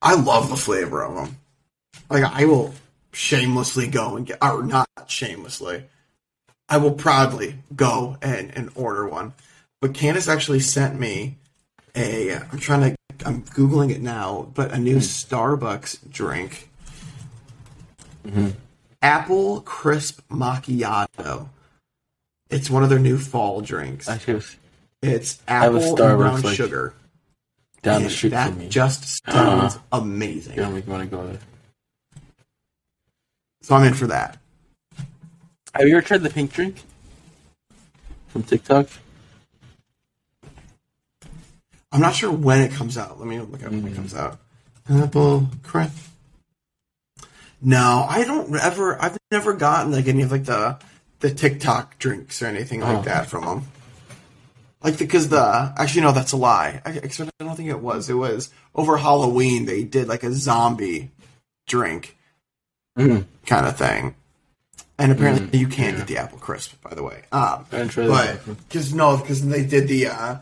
[0.00, 1.36] I love the flavor of them.
[2.08, 2.72] Like I will
[3.12, 5.84] shamelessly go and get, or not shamelessly.
[6.68, 9.34] I will proudly go and, and order one.
[9.80, 11.36] But Candace actually sent me
[11.94, 12.34] a.
[12.36, 13.26] I'm trying to.
[13.26, 16.68] I'm googling it now, but a new Starbucks drink.
[19.02, 21.48] Apple crisp macchiato.
[22.50, 24.06] It's one of their new fall drinks.
[24.08, 24.56] Was
[25.02, 26.94] It's apple and brown like, sugar.
[27.82, 28.68] down the street that from me.
[28.68, 30.00] just sounds Uh-huh.
[30.00, 30.54] amazing.
[30.54, 31.38] You're gonna make me want to go there.
[33.62, 34.38] So I'm in for that.
[35.74, 36.82] Have you ever tried the pink drink
[38.28, 38.88] from TikTok?
[41.92, 43.18] I'm not sure when it comes out.
[43.18, 43.94] Let me look at when it mm-hmm.
[43.94, 44.38] comes out.
[44.90, 46.10] Apple crisp.
[47.60, 49.00] No, I don't ever.
[49.00, 50.78] I've never gotten like any of like the
[51.20, 53.02] the TikTok drinks or anything like Oh.
[53.02, 53.62] that from them.
[54.82, 56.82] Like because the actually no, that's a lie.
[56.84, 58.10] I, I don't think it was.
[58.10, 59.66] It was over Halloween.
[59.66, 61.12] They did like a zombie
[61.68, 62.16] drink
[62.98, 63.24] Mm.
[63.46, 64.14] kind of thing.
[64.98, 67.22] And apparently Mm, you can't get the apple crisp, by the way.
[67.32, 70.36] Um, I didn't try but because no, because they did the uh,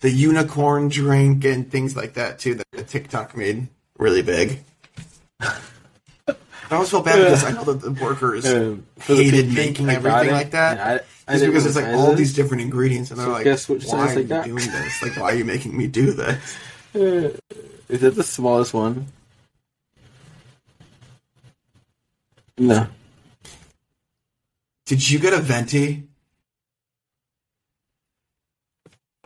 [0.00, 2.54] the unicorn drink and things like that too.
[2.56, 4.60] That the TikTok made really big.
[5.40, 10.32] I always felt bad because I know that the workers the hated making everything it,
[10.32, 10.78] like that.
[10.80, 13.86] I, I just because it's like all these different ingredients, and they're like, guess which
[13.86, 15.02] "Why are I you got?" doing this?
[15.02, 16.56] Like, why are you making me do this?"
[16.94, 19.06] Is it the smallest one?
[22.58, 22.86] No.
[24.86, 26.04] Did you get a venti?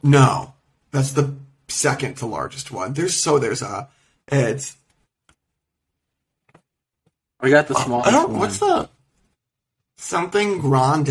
[0.03, 0.55] No,
[0.93, 1.35] that's the
[1.69, 2.95] second to largest one.
[2.95, 3.87] There's so there's uh,
[4.31, 4.77] a it's
[7.41, 8.41] I got the uh, smallest I don't one.
[8.41, 8.88] what's the
[9.97, 11.07] something grande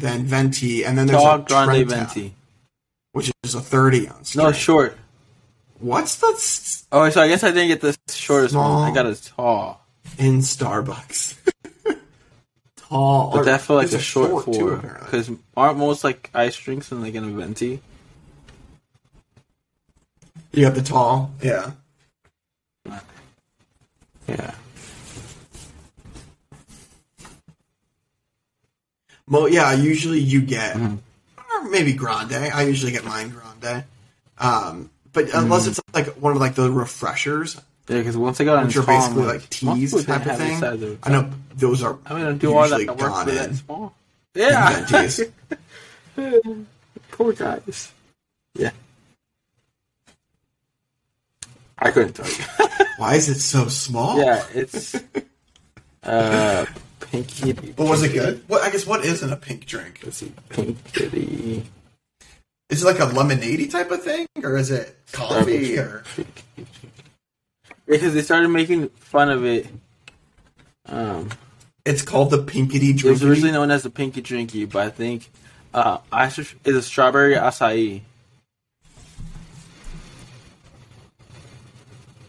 [0.00, 2.34] then venti and then there's Dog a Grande Trenta, Venti.
[3.12, 4.36] which is a thirty ounce.
[4.36, 4.96] No, short.
[5.80, 8.90] What's the s- Oh, so I guess I didn't get the shortest one.
[8.90, 9.84] I got a tall.
[10.18, 11.34] in Starbucks?
[12.88, 16.92] Tall, But that felt like a short, too, for because aren't most like ice drinks
[16.92, 17.80] in like in a venti?
[20.52, 21.72] You got the tall, yeah.
[24.28, 24.54] Yeah.
[29.28, 30.98] Well, yeah, usually you get, Mhm.
[31.36, 32.32] or maybe grande.
[32.34, 33.84] I usually get mine grande.
[34.38, 38.58] Um, but unless it's like one of like the refreshers, Yeah, because once I got
[38.58, 40.62] on which are basically like most teas type of thing.
[40.62, 43.48] of- I know those are I mean, do all that usually work gone for that
[43.50, 43.54] in.
[43.56, 43.94] small.
[44.34, 44.86] Yeah.
[47.12, 47.92] Poor guys.
[48.54, 48.70] Yeah.
[51.78, 52.84] I couldn't tell you.
[52.96, 54.18] Why is it so small?
[54.18, 54.94] yeah, it's
[56.02, 56.64] uh
[57.00, 57.52] pinky.
[57.52, 58.42] But was it good?
[58.48, 60.00] What I guess what isn't a pink drink?
[60.02, 61.64] Let's see, pinky.
[62.70, 65.78] Is it like a lemonade type of thing, or is it coffee?
[65.78, 66.02] Or
[67.86, 69.66] because they started making fun of it.
[70.86, 71.30] Um,
[71.84, 73.04] it's called the Pinkity Drinky.
[73.04, 75.30] It was originally known as the Pinky Drinky, but I think
[75.72, 75.98] uh,
[76.64, 78.00] is a strawberry acai.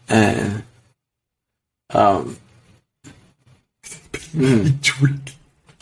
[0.08, 0.62] And
[1.90, 2.38] um,
[3.84, 5.28] mm.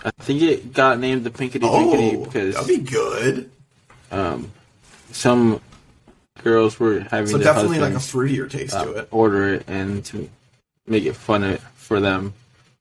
[0.04, 3.50] I think it got named the Pinkity oh, because that'd be good.
[4.10, 4.52] Um,
[5.12, 5.60] some
[6.42, 9.08] girls were having So definitely like a fruitier taste uh, to it.
[9.10, 10.28] order it, and to
[10.86, 12.34] make it fun of- for them,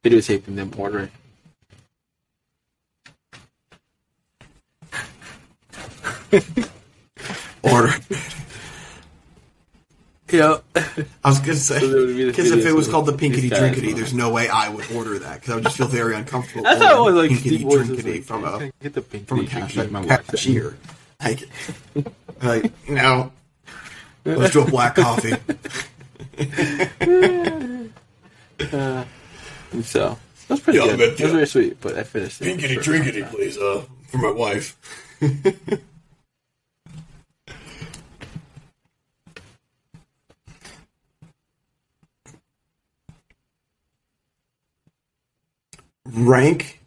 [0.04, 1.12] videotaping them order it.
[7.64, 7.94] Order.
[10.32, 10.58] Yeah,
[11.24, 13.50] I was say So would be the because if it was called the these Pinkity
[13.50, 16.64] Drinkity, there's no way I would order that because I would just feel very uncomfortable.
[16.64, 18.94] That's thought it was ordering like Pinkity Steve Boys was Drinkity like, from a get
[18.94, 19.84] the from a cashier.
[19.84, 20.78] like my cashier.
[21.24, 21.50] Like,
[22.44, 23.32] like you know,
[24.26, 25.34] let's do a black coffee.
[26.38, 27.94] And
[29.84, 31.20] so that's pretty Yeah, good.
[31.20, 32.58] It was very sweet, but I finished it.
[32.58, 34.76] Pinkity for- Drinkity, please, uh, for my wife.
[46.06, 46.80] Rank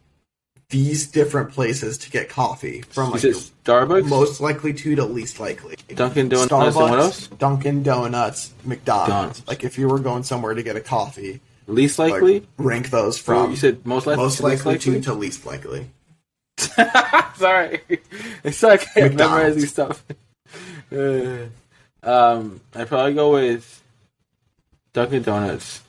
[0.69, 5.75] these different places to get coffee from like Starbucks, most likely to to least likely.
[5.93, 7.27] Dunkin' Donuts, Starbucks, and what else?
[7.27, 9.09] Dunkin' Donuts, McDonald's.
[9.09, 9.47] McDonald's.
[9.47, 12.47] Like if you were going somewhere to get a coffee, Least like, likely.
[12.57, 14.23] rank those Oh, from you said most likely.
[14.23, 15.87] most least likely, to to least likely.
[17.35, 17.81] Sorry,
[18.43, 20.03] it's like I can't memorize these stuff.
[20.91, 21.45] Uh,
[22.03, 23.83] um, I'd probably go with
[24.93, 25.81] Dunkin' Donuts.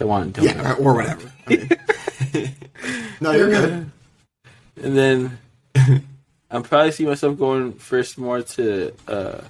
[0.00, 0.54] I want donuts.
[0.54, 1.32] Yeah, or whatever.
[1.46, 2.54] I mean-
[3.20, 3.90] no, you're good.
[4.82, 5.38] And then
[6.50, 9.40] I'm probably see myself going first more to uh,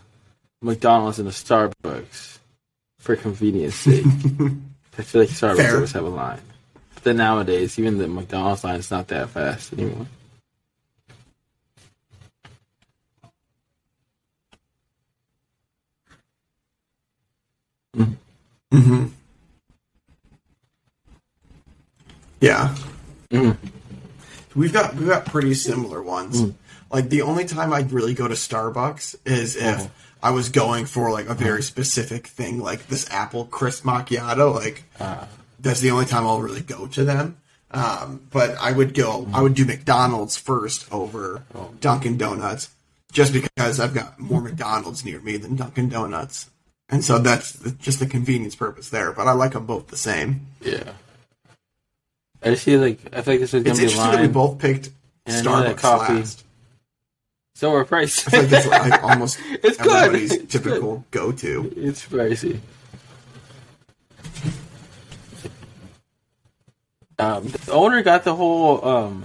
[0.63, 2.39] McDonald's and a Starbucks
[2.99, 4.05] for convenience sake.
[4.99, 5.75] I feel like Starbucks Fair.
[5.77, 6.41] always have a line.
[6.95, 10.07] But then nowadays, even the McDonald's line is not that fast anymore.
[18.73, 19.07] hmm
[22.41, 22.75] Yeah.
[23.31, 23.57] Mhm.
[24.59, 26.53] We've got we've got pretty similar ones.
[26.91, 29.89] Like the only time I'd really go to Starbucks is if uh-huh.
[30.21, 31.45] I was going for like a uh-huh.
[31.45, 34.53] very specific thing, like this apple crisp macchiato.
[34.53, 35.27] Like uh.
[35.61, 37.37] that's the only time I'll really go to them.
[37.71, 39.29] Um, but I would go.
[39.33, 41.73] I would do McDonald's first over oh.
[41.81, 42.71] Dunkin' Donuts,
[43.13, 46.51] just because I've got more McDonald's near me than Dunkin' Donuts,
[46.89, 49.13] and so that's just the convenience purpose there.
[49.13, 50.47] But I like them both the same.
[50.63, 50.95] Yeah.
[52.43, 54.29] I feel like I feel like this is gonna It's be a interesting that we
[54.29, 54.91] both picked
[55.27, 56.45] And I know that Starbucks coffee- last.
[57.57, 58.29] So we're priced.
[58.29, 59.89] I feel like that's like almost It's good.
[59.93, 61.73] everybody's It's typical go-to.
[61.77, 62.61] It's pricey.
[67.19, 69.25] Um, the owner got the whole um,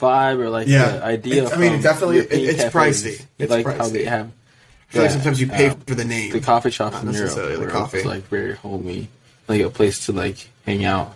[0.00, 0.88] vibe or like Yeah.
[0.92, 1.42] the idea.
[1.44, 3.02] It's- I mean, definitely, it- it's cafes.
[3.04, 3.26] pricey.
[3.38, 3.92] It's liked how pricey.
[3.92, 4.26] they have.
[4.28, 6.30] I feel like sometimes you pay um, for the name.
[6.32, 7.96] the coffee shops Not in Europe, the coffee.
[7.98, 9.08] It's like very homey,
[9.48, 11.14] like a place to like hang out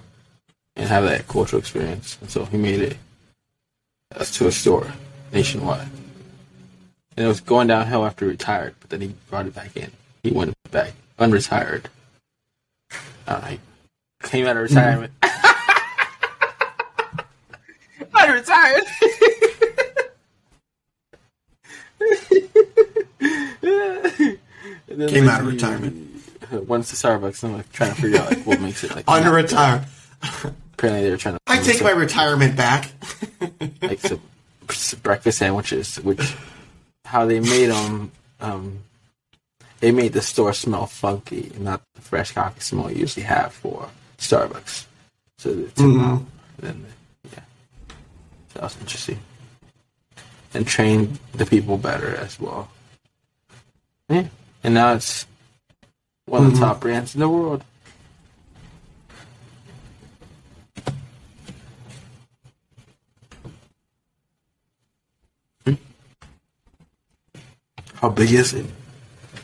[0.77, 2.19] and have that cultural experience.
[2.21, 2.97] And so he made it
[4.15, 4.93] uh, to a store
[5.33, 5.89] nationwide.
[7.17, 9.91] And it was going downhill after he retired, but then he brought it back in.
[10.23, 11.87] He went back unretired.
[13.27, 13.57] Uh,
[14.23, 15.13] came out of retirement.
[18.15, 18.85] I retired.
[24.89, 26.23] And Came out of retirement.
[26.51, 27.45] Went to Starbucks.
[27.45, 29.07] I'm like trying to figure out like what makes it like.
[29.07, 29.85] Unretired.
[30.77, 31.41] Apparently, they were trying to.
[31.47, 32.91] I take my retirement back.
[33.81, 34.21] like some
[35.03, 36.35] breakfast sandwiches, which
[37.07, 38.13] how they made them.
[38.41, 38.81] Um,
[39.81, 43.89] they made the store smell funky, not the fresh coffee smell you usually have for
[44.19, 44.85] Starbucks.
[45.39, 46.23] So they took out,
[46.59, 46.85] then
[47.33, 47.41] yeah,
[48.49, 49.19] so that was interesting,
[50.53, 52.71] and trained the people better as well.
[54.11, 54.29] Yeah,
[54.63, 55.27] and now it's
[56.27, 57.65] one of the top brands in the world.
[67.97, 68.67] How big is it?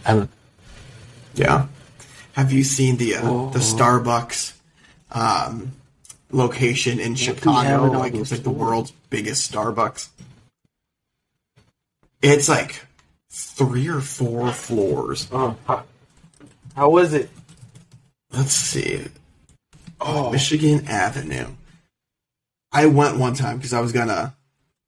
[0.05, 0.31] I don't.
[1.35, 1.67] Yeah.
[2.33, 3.51] Have you seen the uh, Oh.
[3.51, 4.55] the Starbucks
[5.11, 5.73] um,
[6.31, 7.91] location in have Chicago?
[7.99, 10.09] Like it's like the world's biggest Starbucks.
[12.23, 12.87] It's like
[13.31, 15.29] three or four floors.
[15.33, 15.85] Oh, how,
[16.77, 17.31] how was it?
[18.31, 19.05] Let's see.
[20.01, 21.49] Oh, Michigan Avenue.
[22.73, 24.35] I went one time because I was gonna,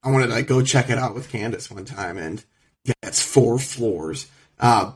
[0.03, 2.43] I wanted to like, go check it out with Candace one time, and
[2.85, 4.27] yeah, it's four floors.
[4.59, 4.93] Uh,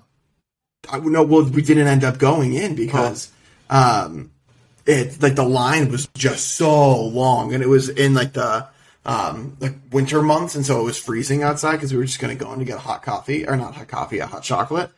[0.91, 3.31] I no, well, we didn't end up going in because,
[3.71, 4.31] um,
[4.87, 8.67] it like the line was just so long, and it was in like the
[9.05, 12.35] um like winter months, and so it was freezing outside because we were just gonna
[12.35, 14.91] go in to get hot coffee or not hot coffee, a hot chocolate.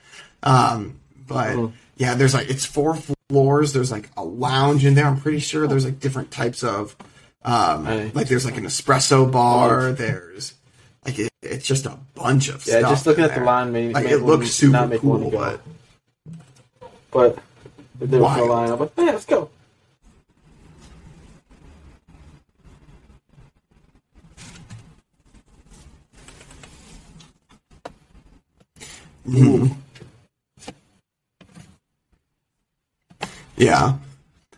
[0.42, 2.96] Um, but yeah, there's like it's four
[3.28, 3.72] floors.
[3.72, 5.06] There's like a lounge in there.
[5.06, 6.96] I'm pretty sure there's like different types of
[7.44, 9.92] um like there's like an espresso bar.
[9.92, 10.54] There's
[11.42, 12.74] it's just a bunch of stuff.
[12.74, 12.90] Yeah, stuff.
[12.92, 15.60] just looking in at the line made like it looks super not make cool, but
[17.10, 17.38] But
[18.00, 18.48] if there was Wild.
[18.48, 19.50] line, I'm like, yeah, let's go.
[29.26, 29.74] Mm-hmm.
[33.56, 33.98] yeah,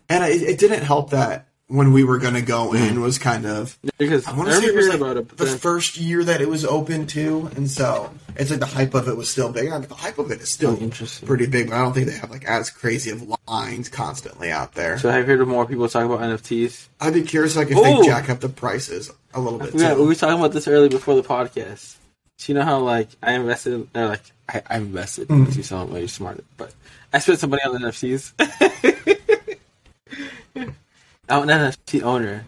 [0.08, 3.78] and it, it didn't help that when we were gonna go in was kind of
[3.98, 5.96] Because I I want to say remember it was like about it, the then, first
[5.96, 9.30] year that it was open too, and so it's like the hype of it was
[9.30, 9.68] still big.
[9.70, 11.26] I mean, the hype of it is still Oh, interesting.
[11.26, 14.74] pretty big, but I don't think they have like as crazy of lines constantly out
[14.74, 14.98] there.
[14.98, 16.88] so I've heard more people talk about NFTs.
[17.00, 17.82] I'd be curious like if Ooh.
[17.82, 20.90] they jack up the prices a little bit Yeah, we were talking about this earlier
[20.90, 21.96] before the podcast.
[22.38, 25.28] So you know how like I invested, or like I, I invested.
[25.28, 25.40] Mm.
[25.40, 26.74] because You sound way smarter, but
[27.12, 28.32] I spent some money on the NFTs.
[31.32, 32.44] I'm an NFT owner.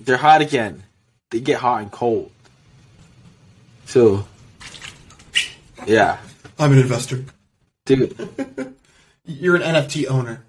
[0.00, 0.82] They're hot again.
[1.30, 2.32] They get hot and cold.
[3.86, 4.26] So,
[5.86, 6.18] yeah,
[6.58, 7.24] I'm an investor.
[7.86, 8.74] dude.
[9.24, 10.42] You're an NFT owner.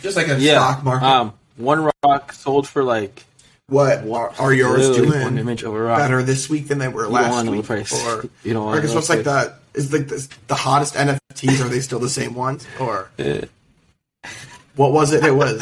[0.00, 0.52] Just like a Yeah.
[0.54, 1.06] stock market.
[1.06, 3.24] Um, one rock sold for like
[3.68, 5.98] what are, are yours literally one doing image of a rock.
[5.98, 7.92] better this week than they were You last want to know the week?
[7.92, 11.64] Or you don't I guess what's like the is like the, the hottest NFTs?
[11.64, 12.66] Are they still the same ones?
[12.80, 13.48] Or the.
[14.74, 15.24] what was it?
[15.24, 15.60] It was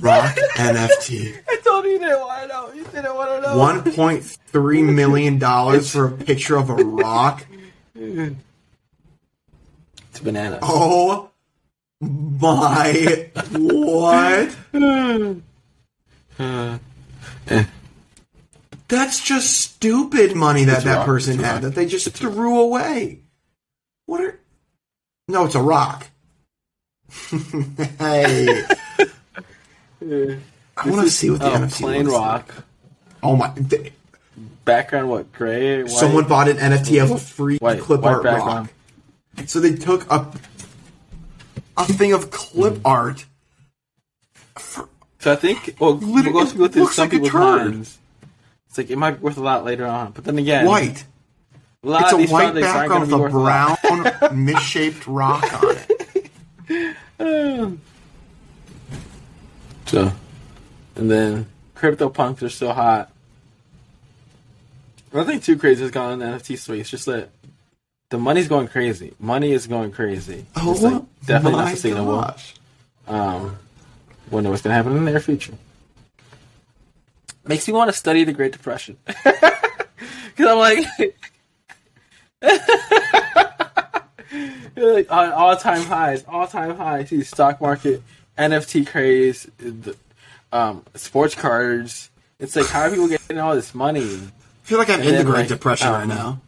[0.00, 1.40] Rock NFT.
[1.48, 2.72] I told you you didn't want to know.
[2.72, 3.58] You didn't want to know.
[3.58, 7.44] One point three million dollars for a picture of a rock.
[7.96, 8.36] It's
[10.20, 10.60] a banana.
[10.62, 11.30] Oh
[12.00, 14.54] my what?
[16.38, 16.78] Uh,
[18.88, 21.06] That's just stupid money that It's that rock.
[21.06, 23.20] person It's had that they just threw away.
[24.06, 24.38] What are?
[25.28, 26.06] No, it's a rock.
[27.98, 28.64] hey,
[30.00, 32.54] I want to see what the oh, NFT plain looks rock.
[32.54, 32.64] like.
[33.22, 33.50] Oh my!
[33.50, 33.92] th-
[34.64, 35.32] Background what?
[35.32, 35.82] Gray.
[35.82, 35.90] White?
[35.90, 38.68] Someone bought an NFT of a free White- clip white art background.
[39.36, 39.48] rock.
[39.48, 40.30] So they took a
[41.76, 43.24] a thing of clip art.
[45.18, 47.98] So I think well, we'll go through through some like people's minds.
[48.68, 51.04] It's like it might be worth a lot later on, but then again, White.
[51.84, 55.06] A lot It's of a these white background with be a worth a brown misshaped
[55.06, 55.76] rock on
[57.18, 57.78] it.
[59.86, 60.12] So,
[60.96, 63.10] and then crypto punks are still hot.
[65.14, 66.90] Nothing too crazy has gone on in the NFT space.
[66.90, 67.30] Just that
[68.10, 69.14] the money's going crazy.
[69.18, 70.44] Money is going crazy.
[70.56, 72.20] Oh, it's like definitely not sustainable.
[72.20, 72.54] gosh.
[73.06, 73.58] Um,
[74.30, 75.54] wonder what's gonna happen in the near future.
[77.44, 79.46] Makes me want to study the Great Depression because
[80.38, 80.84] I'm like,
[84.76, 87.08] like on all time highs, all time highs.
[87.08, 88.02] See stock market,
[88.36, 89.96] NFT craze, the,
[90.52, 92.10] um, sports cards.
[92.38, 94.02] It's like how are people getting all this money?
[94.02, 94.30] I
[94.62, 96.40] feel like I'm in the Great like, Depression um, right now.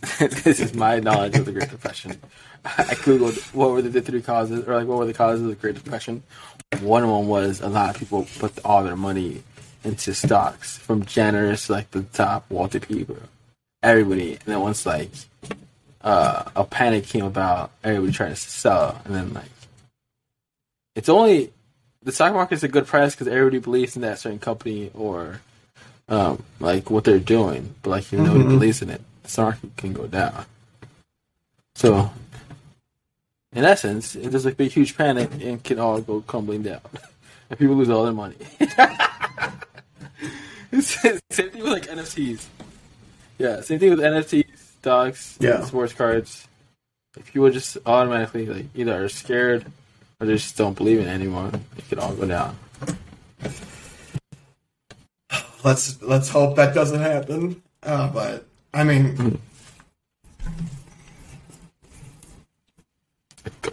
[0.18, 2.18] this is my knowledge of the Great Depression.
[2.64, 5.54] I googled what were the three causes, or like what were the causes of the
[5.54, 6.22] Great Depression.
[6.80, 9.42] One of them was a lot of people put all their money
[9.84, 13.16] into stocks, from to like the top wealthy people,
[13.82, 14.32] everybody.
[14.32, 15.10] And then once like
[16.02, 19.50] uh, a panic came about, everybody tried to sell, and then like
[20.94, 21.52] it's only
[22.02, 25.40] the stock market's a good price because everybody believes in that certain company or
[26.08, 27.74] um, like what they're doing.
[27.82, 30.44] But like if nobody believes in it, the stock market can go down.
[31.74, 32.10] So,
[33.52, 36.80] in essence, it does like a huge panic and can all go crumbling down,
[37.50, 38.36] and people lose all their money.
[40.80, 42.44] Same thing with like NFTs.
[43.38, 44.46] Yeah, same thing with NFTs,
[44.80, 45.64] stocks, Yeah.
[45.64, 46.46] sports cards.
[47.16, 49.64] If people just automatically like either are scared
[50.20, 52.56] or they just don't believe in it anymore, it could all go down.
[55.64, 57.62] Let's let's hope that doesn't happen.
[57.82, 59.40] Uh, but I mean,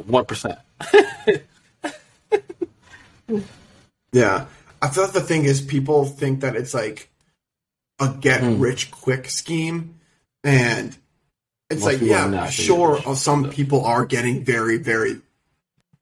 [0.06, 0.60] One percent.
[4.12, 4.46] yeah.
[4.82, 7.10] I thought the thing is people think that it's like
[8.00, 8.60] a get Hmm.
[8.60, 9.96] rich quick scheme,
[10.44, 10.96] and
[11.70, 12.96] it's Most like yeah, sure.
[13.06, 13.18] rich.
[13.18, 15.22] Some people are getting very very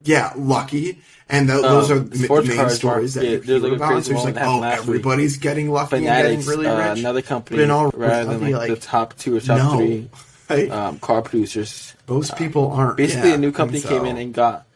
[0.02, 0.98] yeah lucky,
[1.30, 4.04] and th- those Um, are the main stories that you hear like, about.
[4.04, 4.88] So it's like oh, last week.
[4.88, 6.98] everybody's getting lucky and getting really uh, rich.
[6.98, 9.76] another company, But in all rather than like, like, the top two or top no.
[9.78, 10.10] three
[10.48, 11.94] Like, um, car producers.
[12.08, 12.96] Most people aren't.
[12.96, 14.66] Basically, yeah, a new company and came in and got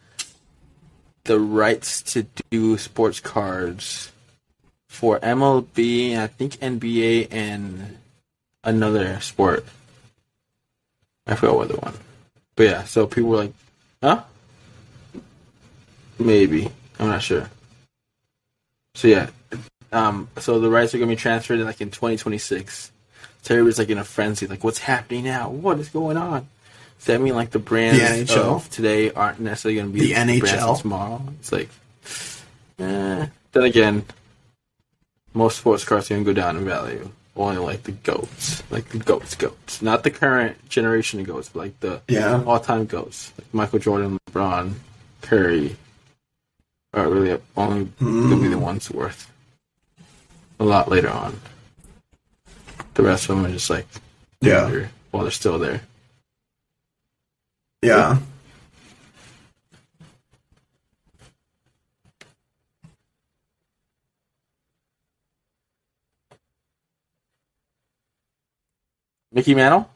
[1.25, 4.11] the rights to do sports cards
[4.89, 7.99] for MLB, I think NBA, and
[8.65, 9.65] another sport.
[11.27, 11.95] I forgot what the one.
[12.57, 13.53] But yeah, so people were like,
[14.03, 14.23] huh?
[16.19, 16.71] Maybe.
[16.99, 17.49] I'm not sure.
[18.95, 19.29] So yeah.
[19.93, 22.91] Um, so the rights are gonna be transferred in like in 2026.
[23.49, 25.49] So everybody's like in a frenzy, like what's happening now?
[25.49, 26.47] What is going on?
[26.99, 28.57] Does that mean like the brands The NHL?
[28.57, 30.79] of today aren't necessarily gonna be The brands NHL?
[30.83, 31.23] tomorrow?
[31.41, 31.71] It's like,
[32.79, 33.27] eh.
[33.53, 34.05] Then again,
[35.33, 37.09] most sports cars are gonna go down in value.
[37.37, 41.61] Only like the goats, like the goats, goats, not the current generation of goats, but
[41.61, 42.43] like the Yeah.
[42.45, 44.75] all-time goats, like Michael Jordan, LeBron,
[45.23, 45.75] Curry,
[46.93, 49.31] are really only gonna be the ones worth
[50.61, 51.41] a lot later on.
[52.99, 53.87] The rest of them are just like
[54.41, 54.65] Yeah.
[54.65, 55.83] they're- while they're still there.
[57.81, 58.19] Yeah.
[69.33, 69.91] Mickey Mantle,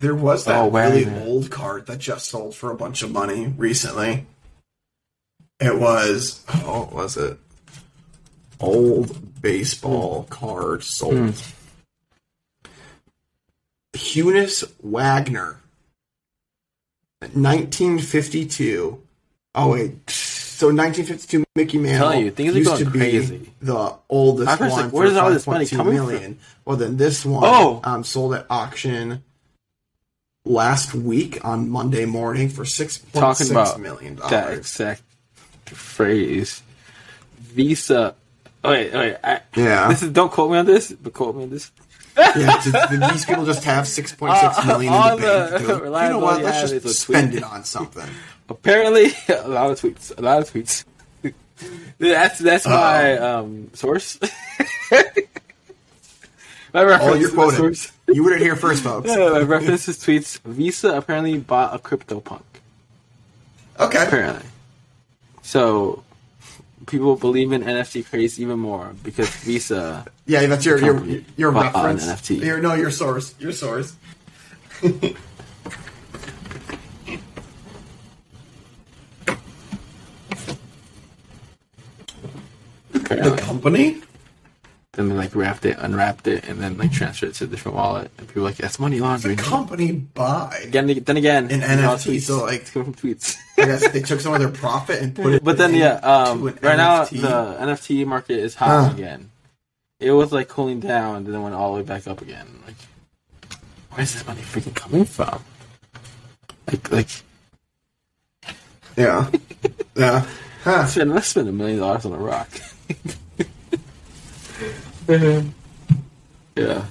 [0.00, 0.90] There was that Oh, wow.
[0.90, 4.26] really old card that just sold for a bunch of money recently.
[5.60, 7.38] It was oh, what was it?
[8.64, 11.34] Old baseball card sold.
[13.94, 15.58] Honus Wagner,
[17.20, 19.00] 1952.
[19.54, 23.52] Oh wait, so 1952 Mickey Mantle telling you, things are used going to be crazy.
[23.60, 26.38] the oldest I was one like, for where's all this money 5.2 coming million.
[26.64, 27.80] Well, then this one Oh.
[27.84, 29.22] um, sold at auction
[30.44, 34.58] last week on Monday morning for six point talking six about million that dollars.
[34.58, 35.02] exact
[35.66, 36.62] phrase.
[37.38, 38.16] Visa.
[38.64, 39.16] Wait, wait.
[39.22, 39.88] I, Yeah.
[39.88, 41.70] This is don't quote me on this, but quote me on this.
[42.16, 42.60] yeah,
[43.10, 45.66] these people just have six point six million Uh, in the bank.
[45.66, 46.42] the like, you know what?
[46.42, 48.08] Let's just spend it on something.
[48.48, 50.16] Apparently, a lot of tweets.
[50.16, 50.84] A lot of tweets.
[51.98, 54.18] that's that's my um, source.
[56.72, 57.02] my reference.
[57.02, 57.56] Oh, you're my quoted.
[57.56, 57.92] source.
[58.06, 59.08] You it here first, folks.
[59.08, 60.38] Yeah, my reference is tweets.
[60.42, 62.42] Visa apparently bought a CryptoPunk.
[63.80, 64.04] Okay.
[64.06, 64.44] Apparently,
[65.42, 66.03] so
[66.86, 70.04] people believe in NFT craze even more because Visa.
[70.26, 71.04] Yeah, that's your your
[71.36, 72.06] your reference.
[72.06, 72.44] NFT.
[72.44, 73.34] Your, no, your source.
[73.38, 73.96] Your source.
[83.04, 84.02] The company.
[84.96, 87.76] Then they like wrapped it, unwrapped it, and then like transferred it to a different
[87.76, 88.10] wallet.
[88.18, 90.60] And people were like, "That's money The laundering." company buy.
[90.64, 92.22] Again, then again, An it's NFT, tweets.
[92.22, 93.36] so, like- It's coming from tweets.
[93.58, 95.44] I guess they took some of their profit and put it.
[95.44, 98.94] But then, yeah, um, right now the NFT market is hot Huh.
[98.94, 99.30] again.
[100.00, 102.46] It was like cooling down, and then went all the way back up again.
[102.66, 102.74] Like,
[103.92, 105.42] where's this money freaking coming from?
[106.66, 107.08] Like, like,
[108.96, 109.30] yeah,
[109.96, 110.26] yeah.
[110.62, 110.86] Huh.
[110.86, 112.48] spend, let's spend a million dollars on a rock.
[115.06, 115.48] Mm-hmm.
[116.56, 116.84] yeah,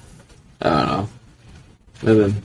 [0.62, 1.08] I don't know.
[2.02, 2.42] And then,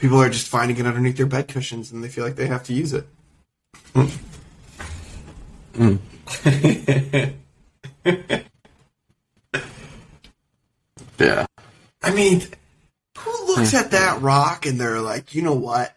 [0.00, 2.62] People are just finding it underneath their bed cushions, and they feel like they have
[2.64, 3.06] to use it.
[3.94, 4.10] Mm.
[5.74, 5.98] Mm.
[11.18, 11.44] yeah,
[12.02, 12.42] I mean,
[13.18, 15.94] who looks at that rock and they're like, you know what?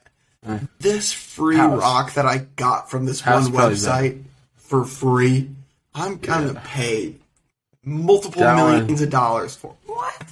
[0.80, 1.80] This free House.
[1.80, 4.22] rock that I got from this House one website
[4.58, 5.50] for free,
[5.96, 6.62] I'm gonna Yeah.
[6.66, 7.16] pay
[7.84, 9.76] multiple That one- millions of dollars for.
[9.86, 10.24] What?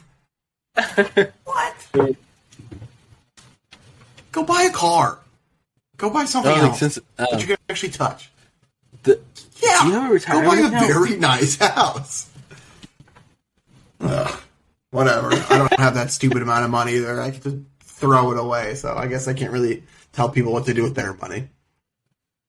[1.44, 2.16] what?
[4.32, 5.20] Go buy a car.
[5.98, 7.02] Go buy something like, else since, uh,
[7.32, 8.32] that you can actually touch.
[9.04, 9.20] the,
[9.62, 10.88] Yeah, you have a go buy a account?
[10.88, 12.30] very nice house.
[14.00, 14.40] Ugh,
[14.90, 15.32] whatever.
[15.34, 17.22] I don't have that stupid amount of money either.
[17.22, 19.84] I get to throw it away, so I guess I can't really
[20.14, 21.50] tell people what to do with their money.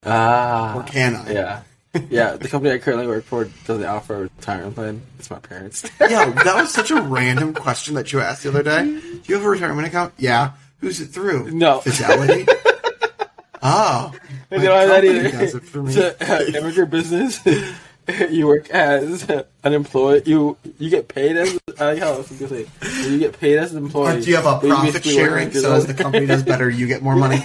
[0.07, 1.31] ah, Or can I?
[1.33, 1.63] Yeah.
[2.09, 5.03] Yeah, the company I currently work for doesn't offer a retirement plan.
[5.19, 5.85] It's my parents.
[6.01, 8.85] Yeah, that was such a random question that you asked the other day.
[8.85, 10.15] Do you have a retirement account?
[10.17, 10.53] Yeah.
[10.79, 11.51] Who's it through?
[11.51, 11.81] No.
[11.81, 12.47] Fidelity?
[13.63, 14.13] oh.
[14.51, 15.31] I don't have that either.
[15.31, 15.95] does it for me.
[15.95, 17.41] It's a, uh, immigrant business.
[18.31, 19.31] you work as
[19.63, 20.27] unemployed.
[20.27, 22.67] You you get paid as I like how I was gonna say.
[23.09, 24.17] You get paid as an employee.
[24.17, 27.03] Or do you have a profit sharing so as the company does better, you get
[27.03, 27.43] more money?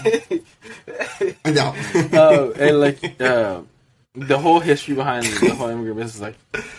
[1.45, 1.75] no.
[2.13, 3.61] Oh, and like uh,
[4.18, 6.36] the whole history behind the whole immigrant business, is like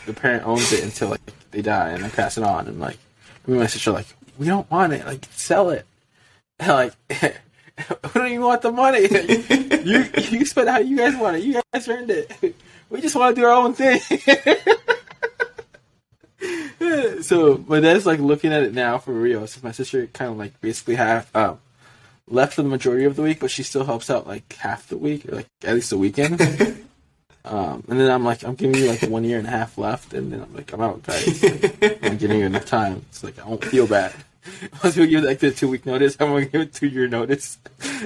[0.06, 1.20] the parent owns it until like
[1.52, 2.98] they die and they pass it on, and like
[3.46, 4.06] me and my sister like,
[4.38, 5.86] we don't want it, like sell it,
[6.58, 6.94] and like.
[7.78, 9.02] We don't even want the money.
[9.84, 10.04] you
[10.36, 11.44] you spend how you guys want it.
[11.44, 12.56] You guys earned it.
[12.90, 14.00] We just want to do our own thing.
[17.22, 19.46] so my dad's like looking at it now for real.
[19.46, 21.60] Since my sister kind of like basically have um,
[22.26, 24.98] left for the majority of the week, but she still helps out like half the
[24.98, 26.40] week, or like at least the weekend.
[27.44, 30.12] Um, and then I'm like, I'm giving you like one year and a half left,
[30.14, 31.42] and then I'm like, I'm out, guys.
[31.42, 33.04] Like, I'm giving you enough time.
[33.10, 34.12] It's like I won't feel bad.
[34.82, 37.58] Once we give like the two week notice, I'm gonna give a two year notice.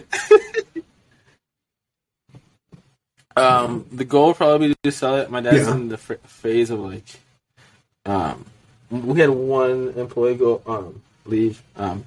[3.37, 5.31] um, the goal probably to sell it.
[5.31, 5.75] My dad's Yeah.
[5.75, 7.05] in the phase of like,
[8.05, 8.45] um,
[8.91, 12.05] we had one employee go um leave um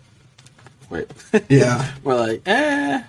[0.90, 1.08] wait
[1.50, 1.90] Yeah.
[2.04, 3.02] we're like eh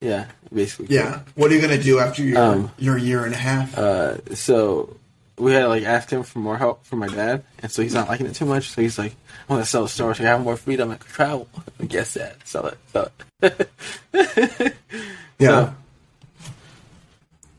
[0.00, 0.94] yeah basically.
[0.94, 1.20] Yeah.
[1.34, 3.76] What are you gonna do after your Um, your year and a half?
[3.76, 4.96] uh so
[5.36, 7.94] we had to like ask him for more help from my dad and so he's
[7.94, 9.14] not liking it too much so he's like
[9.48, 10.90] I want to sell the store so I have more freedom.
[10.90, 11.48] I can travel.
[11.80, 12.36] I guess that.
[12.46, 12.78] Sell it.
[12.92, 13.10] Sell
[13.42, 14.74] it.
[15.38, 15.72] Yeah.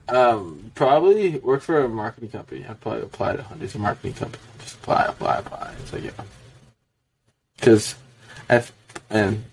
[0.09, 2.65] um probably work for a marketing company.
[2.67, 4.45] I'd probably apply to hundreds of marketing companies.
[4.59, 5.73] Just apply apply apply.
[5.81, 6.11] It's like yeah.
[7.55, 7.95] Because
[9.09, 9.43] and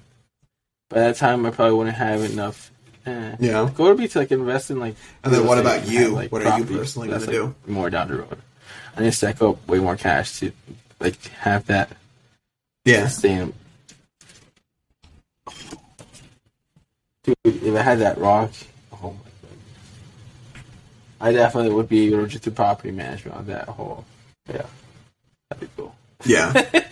[0.89, 2.71] by that time I probably wouldn't have enough.
[3.07, 3.37] Eh.
[3.39, 3.71] Yeah.
[3.75, 4.97] Goal would be to like invest in like.
[5.23, 6.01] And then what about you?
[6.01, 8.39] have, like, What are you personally That's, gonna like, More down the road.
[8.97, 10.51] I need to stack up way more cash to
[11.01, 11.91] like have that
[12.85, 13.07] Yeah.
[13.09, 13.53] sustain.
[17.25, 18.51] Dude, if I had that rock,
[18.93, 19.57] oh my god,
[21.21, 24.05] I definitely would be able to do property management on that whole.
[24.49, 24.67] Yeah,
[25.51, 25.95] that'd be cool.
[26.25, 26.53] Yeah.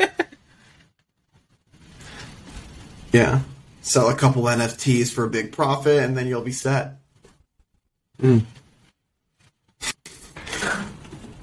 [3.12, 3.41] yeah.
[3.85, 6.97] Sell a couple NFTs for a big profit and then you'll be set.
[8.18, 8.43] Mm.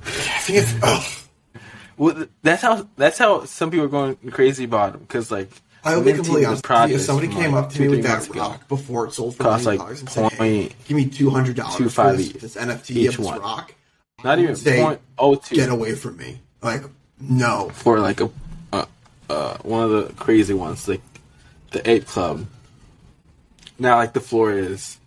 [0.04, 1.24] I think oh,
[1.98, 5.52] Well, that's how that's how some people are going crazy about them because like
[5.84, 6.66] I will be completely honest.
[6.68, 9.44] If somebody came like, up to me with that months ago, before it sold for
[9.44, 13.08] cost like dollars and said, hey, give me two hundred dollars for this, this NFT
[13.08, 13.40] of this one.
[13.40, 13.76] rock,
[14.24, 16.42] not even say, point oh two get away from me.
[16.64, 16.82] Like,
[17.20, 17.70] no.
[17.70, 18.32] for like a
[18.74, 18.86] uh,
[19.30, 21.02] uh, one of the crazy ones like
[21.72, 22.46] the Ape Club.
[23.80, 24.98] Now like the floor is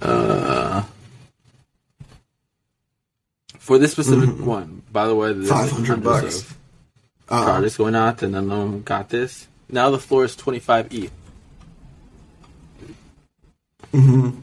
[0.00, 0.84] uh
[3.58, 4.82] for this specific one.
[4.92, 6.40] By the way, 500 hundreds bucks.
[6.42, 6.56] of
[7.28, 9.46] Uh, projects going out, and them got this.
[9.68, 11.08] Now the floor is twenty five E.
[13.92, 14.42] mhm.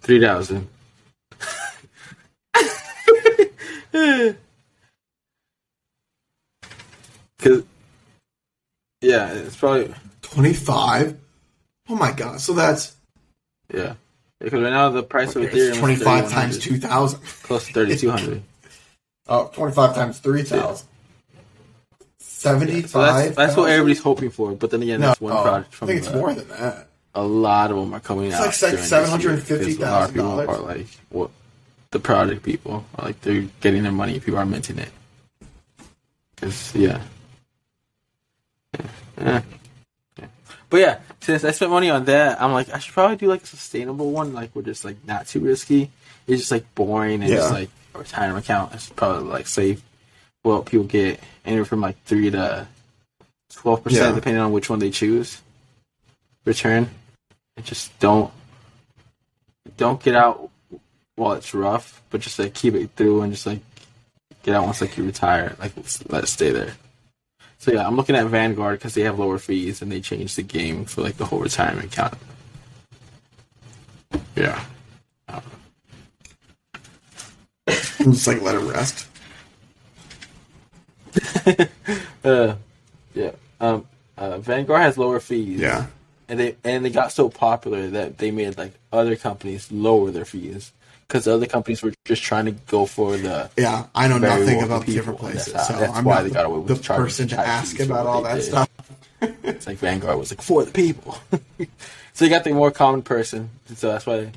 [0.00, 0.68] Three thousand.
[7.38, 7.62] Cause,
[9.02, 11.16] yeah, it's probably 25?
[11.88, 12.40] Oh my god.
[12.40, 12.96] So that's
[13.72, 13.94] yeah.
[14.40, 17.20] Because right now the price of Ethereum it's is 25 times 2,000.
[17.42, 18.42] close to thirty two hundred.
[19.28, 20.86] Oh, 25 times 3,000.
[22.20, 22.90] 75?
[22.90, 24.52] So that's that's what everybody's hoping for.
[24.52, 26.48] But then again, No, that's one oh, project I from think it's the- more than
[26.48, 26.86] that.
[27.14, 28.46] a lot of them are coming out.
[28.46, 30.48] It's like during this year, because a lot of people $750,000.
[30.48, 31.30] Are like what
[31.90, 34.20] the project people are like they're getting their money.
[34.20, 34.90] People are minting it.
[36.36, 37.02] 'Cause, yeah.
[39.18, 39.42] Yeah.
[40.68, 43.42] But yeah, since I spent money on that, I'm like I should probably do like
[43.44, 45.90] a sustainable one, like we're just like not too risky.
[46.26, 47.56] It's just like boring and just Yeah.
[47.56, 48.74] like a retirement account.
[48.74, 49.80] It's probably like safe.
[50.44, 52.66] Well, people get anywhere from like three to
[53.52, 53.84] twelve Yeah.
[53.84, 55.40] percent, depending on which one they choose.
[56.44, 56.90] Return,
[57.56, 58.32] and just don't
[59.76, 60.50] don't get out
[61.16, 63.60] while it's rough, but just like keep it through and just like
[64.42, 65.54] get out once like you retire.
[65.60, 65.72] Like
[66.08, 66.74] let it stay there.
[67.66, 70.44] So yeah, I'm looking at Vanguard because they have lower fees and they changed the
[70.44, 72.14] game for like the whole retirement account.
[74.36, 74.64] Yeah.
[75.26, 75.42] I'm
[78.12, 79.08] just like, let it rest.
[82.24, 82.56] Uh,
[83.14, 83.30] yeah.
[83.60, 83.86] Um,
[84.16, 85.58] uh, Vanguard has lower fees.
[85.60, 85.86] Yeah.
[86.28, 90.24] and they and they got so popular that they made like other companies lower their
[90.24, 90.72] fees
[91.06, 94.86] because other companies were just trying to go for the Yeah, I know nothing about
[94.86, 97.28] the different places, that's so that's I'm why not they got away with the person
[97.28, 98.42] to ask about all that did.
[98.44, 98.68] stuff.
[99.42, 101.16] it's like Vanguard was like for the people.
[102.12, 104.30] so you got the more common person, so that's why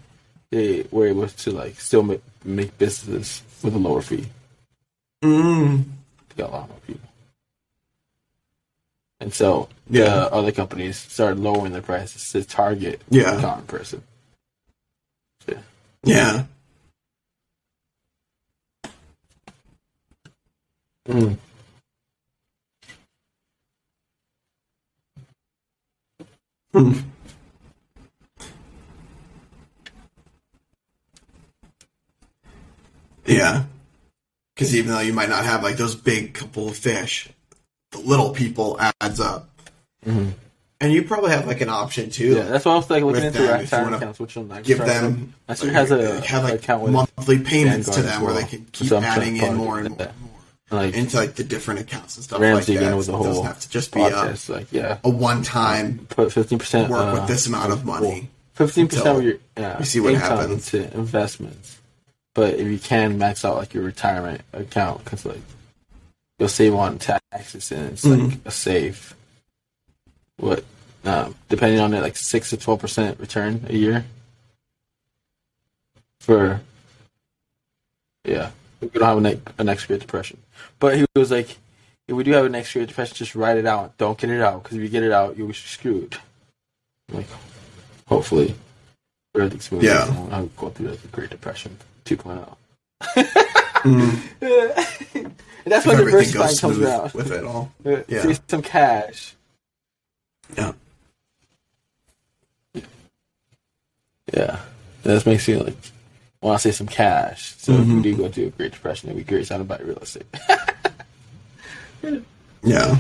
[0.52, 4.26] they were able to like still make, make businesses with a lower fee.
[5.24, 5.84] Mm.
[6.30, 7.10] They got a lot more people.
[9.20, 10.06] And so Yeah.
[10.06, 13.32] the other companies started lowering their prices to target Yeah.
[13.36, 14.02] the common person.
[15.48, 15.58] Yeah.
[16.04, 16.44] Yeah.
[21.10, 21.38] Mm.
[26.74, 26.94] Hmm.
[33.26, 33.64] Yeah.
[34.56, 37.30] Because even though you might not have like those big couple of fish,
[37.92, 39.50] the little people adds up.
[40.06, 40.34] Mhm.
[40.82, 42.36] And you probably have like an option too.
[42.36, 44.36] Yeah, that's why I was like looking With into them, if you wanna accounts, which
[44.36, 48.34] one I give them looking- My has a have like monthly payments to them where
[48.34, 50.08] they can keep adding in more and more.
[50.70, 50.76] That.
[50.76, 50.82] and more.
[50.86, 52.96] Like into like the different accounts and stuff Ramsey like that.
[52.98, 56.32] with So the it doesn't have to just be a, like yeah, a one-time put
[56.32, 58.30] fifteen percent work with this amount of money.
[58.54, 60.74] Fifteen percent of your yeah, you see what happens.
[60.74, 61.78] into investments.
[62.36, 65.42] But if you can max out like your retirement account, because like
[66.38, 68.48] you'll save on taxes and it's like Mm-hmm.
[68.48, 69.16] a safe.
[70.38, 70.64] What,
[71.04, 74.06] um, depending on it, like six to twelve percent return a year.
[76.20, 76.62] For
[78.26, 78.52] yeah,
[78.82, 80.38] we don't have a, ne- a next Great Depression,
[80.80, 81.58] but he was like,
[82.08, 83.98] if we do have a next Great Depression, just write it out.
[83.98, 86.18] Don't get it out because if you get it out, you'll be screwed.
[87.12, 87.28] Like,
[88.08, 88.56] hopefully,
[89.36, 89.72] everything's.
[89.84, 90.06] Yeah.
[90.32, 92.56] I won't go through like the Great Depression 2.0.
[93.80, 95.34] Mm, and
[95.66, 97.72] that's if when everything diversifying goes comes smooth with it all.
[97.86, 98.22] Yeah.
[98.24, 99.36] See some cash.
[100.58, 100.74] Yeah.
[104.34, 104.60] Yeah.
[105.04, 105.78] That makes me like
[106.42, 107.56] want to say some cash.
[107.58, 109.98] So if we do go through a Great Depression, it'd be great to buy real
[109.98, 110.26] estate.
[112.62, 112.98] Yeah.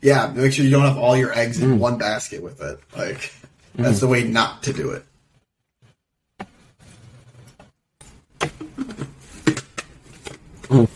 [0.00, 1.62] Yeah, make sure you don't have all your eggs Mm.
[1.64, 2.78] in one basket with it.
[2.96, 3.32] Like
[3.74, 5.04] that's the way not to do it.
[10.68, 10.88] Mm.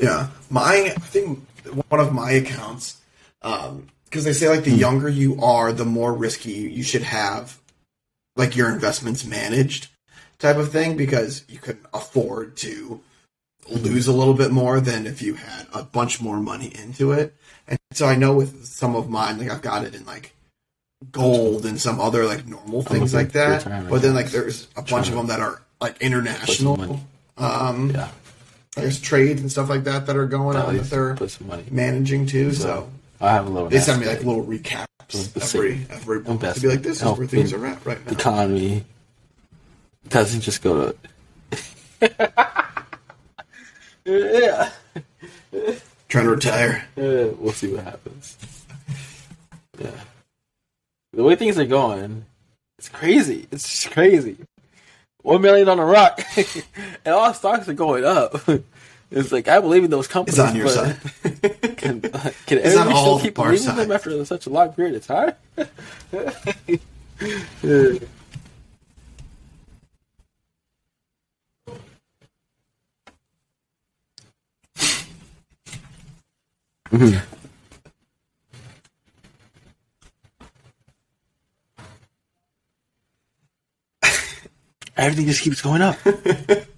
[0.00, 1.40] Yeah, my I think
[1.88, 3.00] one of my accounts
[4.08, 7.58] because they say like the younger you are, the more risky you should have,
[8.36, 9.88] like your investments managed,
[10.38, 13.00] type of thing, because you can afford to
[13.68, 17.34] lose a little bit more than if you had a bunch more money into it.
[17.66, 20.34] And so I know with some of mine, like I've got it in like
[21.12, 23.62] gold and some other like normal things like that.
[23.90, 27.00] But then like there's a bunch of them that are like international.
[27.36, 28.08] Um, yeah.
[28.74, 31.14] there's trades and stuff like that that are going on that they're
[31.70, 32.52] managing too.
[32.52, 32.90] So
[33.20, 33.68] I have a little.
[33.68, 34.86] they send me like little recaps
[35.34, 38.04] the every every month to be like, this is where things in are at right
[38.04, 38.18] the now.
[38.18, 38.84] economy
[40.08, 40.92] doesn't just go
[42.00, 42.38] to.
[44.04, 44.70] yeah.
[46.08, 46.84] Trying to retire.
[46.96, 48.36] We'll see what happens.
[49.78, 49.90] Yeah.
[51.12, 52.24] The way things are going,
[52.78, 53.46] it's crazy.
[53.50, 54.36] It's just crazy.
[55.22, 56.20] One million on a rock,
[57.04, 58.34] and all stocks are going up.
[59.10, 60.38] It's like I believe in those companies.
[60.38, 61.76] It's on your but side.
[61.78, 64.72] Can, uh, can It's on everybody all still keep believing them after such a long
[64.72, 65.34] period of time?
[84.96, 85.96] Everything just keeps going up.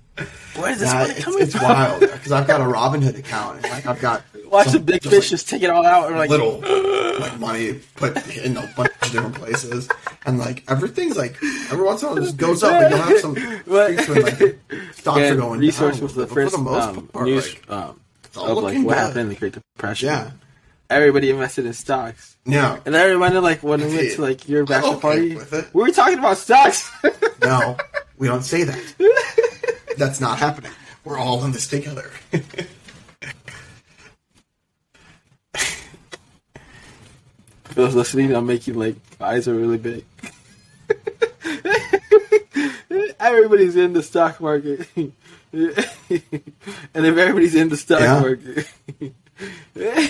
[0.60, 1.64] Where is this money it's, coming it's from?
[1.64, 5.02] wild because I've got a Robinhood account and like I've got Watch some the big
[5.02, 6.60] fish like, just take it all out and like little
[7.20, 9.88] like money put in a bunch of different places,
[10.26, 11.36] and like everything's like
[11.70, 14.22] every once in a while it just goes up, and you'll have some streaks when
[14.22, 14.58] like
[14.92, 16.02] stocks are going resource down.
[16.02, 18.00] was the but first for the most um, part, news like, um,
[18.36, 18.94] of like what good.
[18.94, 20.08] happened in the Great Depression.
[20.08, 20.30] yeah,
[20.88, 24.64] everybody invested in stocks, yeah, and that reminded like when we went to like your
[24.64, 25.38] bachelor party.
[25.72, 26.90] We were talking about stocks.
[27.40, 27.76] no,
[28.18, 29.46] we don't say that.
[30.00, 30.72] That's not happening.
[31.04, 32.10] We're all in this together.
[37.64, 40.04] For those listening, I'm making like eyes are really big.
[43.20, 45.12] everybody's in the stock market, and
[45.52, 45.84] if
[46.94, 48.20] everybody's in the stock Yeah.
[48.20, 48.66] market,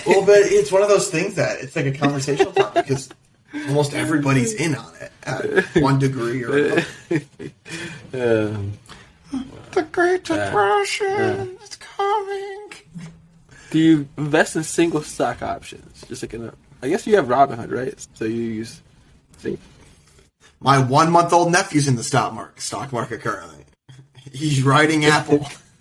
[0.07, 3.11] well, but it's one of those things that it's like a conversational topic because
[3.69, 6.87] almost everybody's in on it at one degree or another.
[8.55, 8.73] um,
[9.73, 11.45] The Great Depression yeah.
[11.65, 12.71] is coming.
[13.71, 16.05] do you invest in single stock options?
[16.09, 16.53] Just like in a,
[16.83, 17.95] I guess you have Robinhood, right?
[18.15, 18.81] So you use.
[19.35, 19.61] think-
[20.61, 23.65] My one month old nephew's in the stock market, stock market currently.
[24.33, 25.47] He's riding Apple.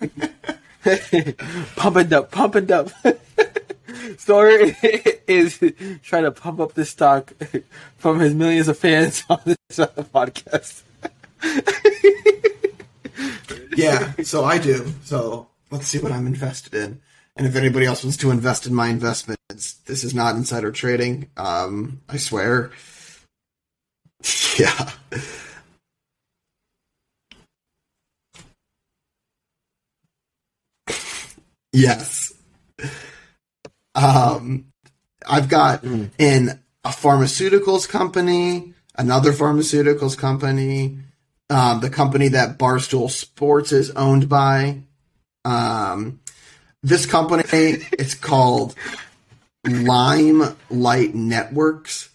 [1.76, 2.90] pump it up, pump it up.
[4.18, 4.76] Story
[5.26, 5.58] is
[6.02, 7.32] trying to pump up this stock
[7.96, 10.82] from his millions of fans on this uh, podcast.
[13.80, 14.92] Yeah, so I do.
[15.04, 17.00] So let's see what I'm invested in.
[17.36, 21.30] And if anybody else wants to invest in my investments, this is not insider trading.
[21.36, 22.70] Um, I swear.
[24.58, 24.90] Yeah.
[31.72, 32.34] Yes.
[33.94, 34.66] Um,
[35.26, 40.98] I've got in a pharmaceuticals company, another pharmaceuticals company,
[41.50, 44.82] um, the company that Barstool Sports is owned by.
[45.44, 46.20] Um,
[46.82, 48.74] this company, it's called
[49.66, 52.08] Lime Light Networks.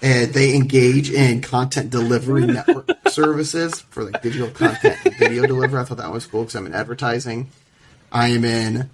[0.00, 5.80] and they engage in content delivery network services for like digital content and video delivery.
[5.80, 7.48] I thought that was cool because I'm in advertising.
[8.12, 8.90] I am in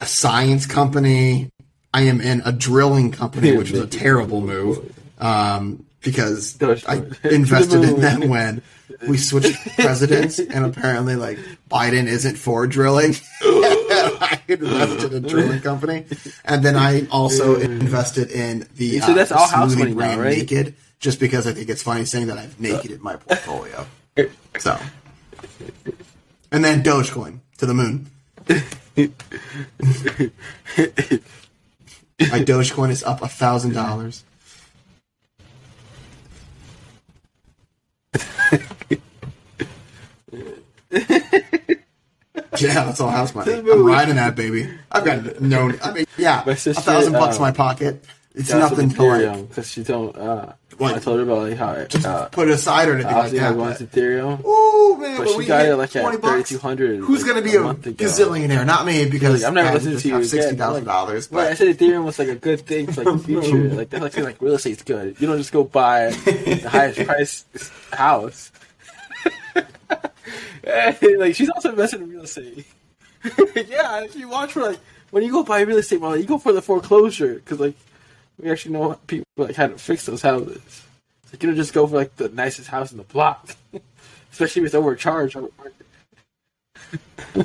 [0.00, 1.50] a science company.
[1.92, 7.82] I am in a drilling company, which was a terrible move um, because I invested
[7.82, 8.62] in them when
[9.08, 11.38] we switched presidents, and apparently, like
[11.70, 13.14] Biden isn't for drilling.
[13.42, 16.04] I invested in a drilling company,
[16.44, 20.38] and then I also invested in the So that's uh, all house money now, right?
[20.38, 23.86] Naked, just because I think it's funny saying that I've naked in my portfolio.
[24.58, 24.78] So,
[26.50, 28.10] and then Dogecoin to the moon.
[32.18, 34.24] My Dogecoin is up a thousand dollars.
[42.60, 43.52] Yeah, that's all house money.
[43.52, 44.68] I'm riding that baby.
[44.90, 45.72] I've got no.
[45.82, 48.04] I mean, yeah, a thousand bucks in uh, my pocket.
[48.38, 50.14] It's That's nothing to like because she don't.
[50.14, 50.94] Uh, What?
[50.94, 53.48] I told her about like how it, uh, put aside or anything like obviously I
[53.50, 53.56] that.
[53.56, 54.44] wanted but- Ethereum.
[54.44, 56.50] Ooh man, But but she we got it, like, at 20 bucks.
[56.50, 58.66] 3,200, Who's like, gonna be a a, gazillionaire?
[58.66, 60.84] Not me because Like, I've never I listened to you have again, sixty but, like,
[60.84, 61.32] dollars.
[61.32, 63.56] I said Ethereum was like a good thing for like the future.
[63.74, 65.16] Like that's like like real estate's good.
[65.18, 68.52] You don't just go buy the highest price house.
[71.18, 72.66] like she's also invested in real estate.
[73.66, 74.78] yeah, if you watch for like
[75.10, 77.74] when you go buy real estate, well, you go for the foreclosure because like
[78.40, 80.56] we actually know people like how to fix those houses.
[81.22, 83.54] It's like you don't just go for like the nicest house in the block,
[84.32, 85.36] especially if it's overcharged.
[87.34, 87.44] you're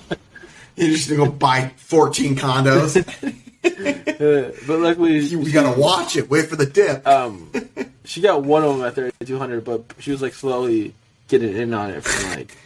[0.75, 2.97] just gonna go buy fourteen condos.
[3.63, 6.29] Uh, but luckily, you, you gotta watch it.
[6.29, 7.05] Wait for the dip.
[7.07, 7.51] um,
[8.03, 10.93] she got one of them at thirty two hundred, but she was like slowly
[11.27, 12.57] getting in on it from like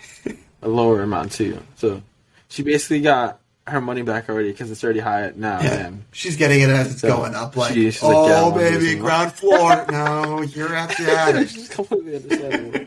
[0.61, 1.61] a lower amount too.
[1.76, 2.01] So
[2.47, 5.59] she basically got her money back already because it's already high now.
[5.61, 7.55] yeah, And she's getting it as it's So, going up.
[7.55, 9.86] Like, she's like, oh yeah, baby, ground floor.
[9.91, 11.49] no, you're at the attic.
[11.49, 12.86] she's completely understandable.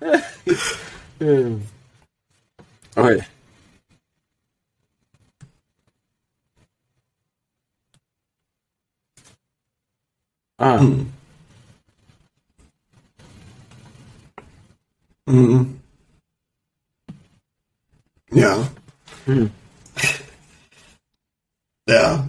[1.20, 1.58] Hmm.
[2.96, 3.20] All right.
[10.58, 11.12] Um,
[15.28, 15.78] Mm.
[18.30, 18.68] Yeah.
[19.24, 19.46] Hmm.
[21.86, 22.26] Yeah.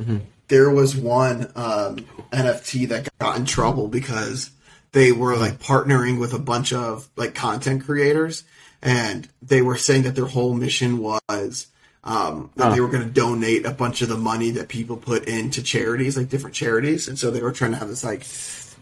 [0.00, 0.18] Mm-hmm.
[0.48, 1.96] There was one um,
[2.32, 4.50] NFT that got in trouble because
[4.92, 8.44] they were like partnering with a bunch of like content creators,
[8.80, 11.66] and they were saying that their whole mission was
[12.04, 15.28] um, that they were going to donate a bunch of the money that people put
[15.28, 18.26] into charities, like different charities, and so they were trying to have this like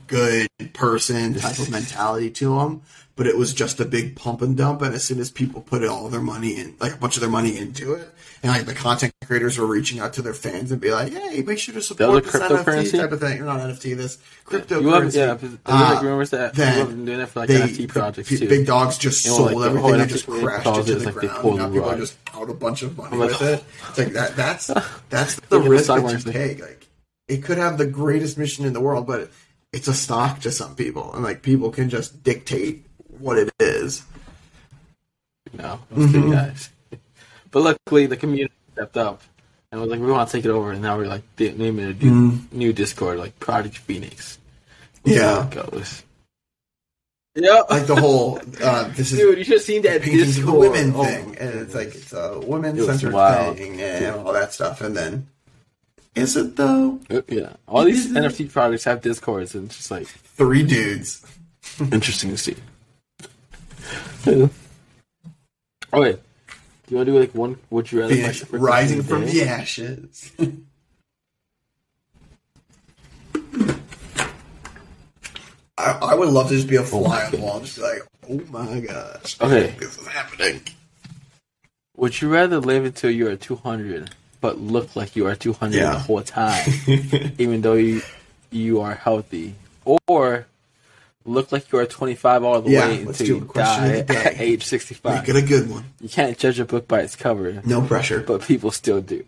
[0.06, 2.82] good person type of mentality to them.
[3.16, 5.82] But it was just a big pump and dump, and as soon as people put
[5.84, 8.08] all their money in, like a bunch of their money into it,
[8.42, 11.42] and like the content creators were reaching out to their fans and be like, "Hey,
[11.42, 12.92] make sure to support this cryptocurrency?
[12.92, 15.14] NFT type of thing." Or not NFT, this cryptocurrency.
[15.14, 17.88] you have, yeah, Uh, like rumors that then been doing that for like they- NFT
[17.88, 18.48] projects the too.
[18.48, 19.98] Big dogs just You know, sold like, everything.
[19.98, 21.56] They just crashed into the like, ground.
[21.58, 23.64] now people are just out a bunch of money like, with it.
[23.88, 24.36] It's like that.
[24.36, 24.66] That's
[25.10, 26.60] that's the Look at the risk that you take.
[26.60, 26.86] Like
[27.28, 29.30] it could have the greatest mission in the world, but
[29.72, 32.86] it's a stock to some people, and like people can just dictate
[33.18, 34.04] what it is.
[35.52, 36.32] No, those Mm-hmm.
[36.32, 36.68] guys.
[37.56, 39.22] But luckily, the community stepped up
[39.72, 41.94] and was like, "We want to take it over." And now we're like naming a
[41.94, 42.58] new, Mm-hmm.
[42.58, 44.36] new Discord, like Project Phoenix.
[45.06, 46.02] Yeah, How it goes.
[47.34, 47.70] Yep.
[47.70, 50.58] like the whole uh, this is Dude, you should have seen that Discord.
[50.58, 53.12] women Oh, thing, and it's like it's a women centered
[53.56, 55.26] thing and all that stuff, and then
[56.14, 57.00] is it though?
[57.08, 61.24] Uh, Yeah, all these NFT products have Discords, and it's just like Three dudes.
[61.80, 62.56] interesting to see.
[65.92, 66.18] Oh wait,
[66.86, 67.58] do you want to do like one?
[67.70, 70.30] Would you rather Phoenix rising from the ashes.
[75.78, 76.84] I, I would love to just be a oh.
[76.84, 79.40] fly on the wall just like, oh my gosh.
[79.40, 79.74] Okay.
[79.78, 80.62] This is happening.
[81.96, 84.10] Would you rather live until you are two hundred,
[84.40, 85.92] but look like you are two hundred Yeah.
[85.92, 86.68] the whole time,
[87.38, 88.02] even though you
[88.50, 89.54] you are healthy,
[90.06, 90.46] or
[91.26, 94.14] look like you are twenty five all the Yeah, way until you die of the
[94.14, 94.24] day.
[94.24, 95.84] at age sixty Make it a good one.
[96.00, 98.20] You can't judge a book by its cover, No pressure.
[98.20, 99.24] but people still do.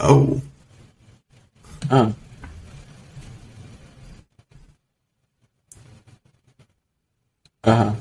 [0.00, 0.40] oh.
[1.90, 2.12] Uh,
[7.64, 7.94] uh-huh.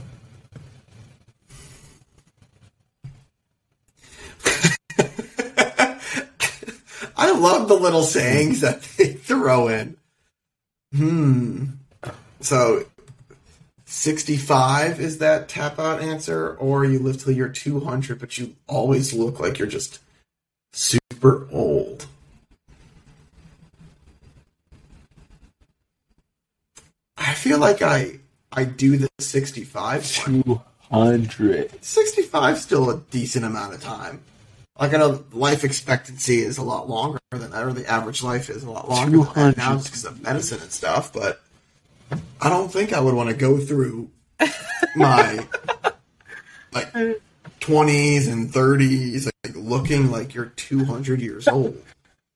[7.22, 9.96] I love the little sayings that they throw in.
[10.92, 11.66] Hmm.
[12.40, 12.86] So,
[13.86, 19.14] 65 is that tap out answer, or you live till you're 200, but you always
[19.14, 20.00] look like you're just
[20.74, 22.08] super old.
[27.18, 28.20] I feel like I
[28.52, 30.44] I do the 65 one.
[30.44, 31.84] Two hundred.
[31.84, 34.24] 65 still a decent amount of time.
[34.82, 38.64] Like I know life expectancy is a lot longer than or the average life is
[38.64, 41.14] a lot longer than that now just because of medicine and stuff.
[41.14, 41.40] But
[42.42, 44.10] I don't think I would want to go through
[44.96, 45.46] my
[46.74, 46.92] like
[47.60, 51.80] 20s and 30s like looking like you're 200 years old.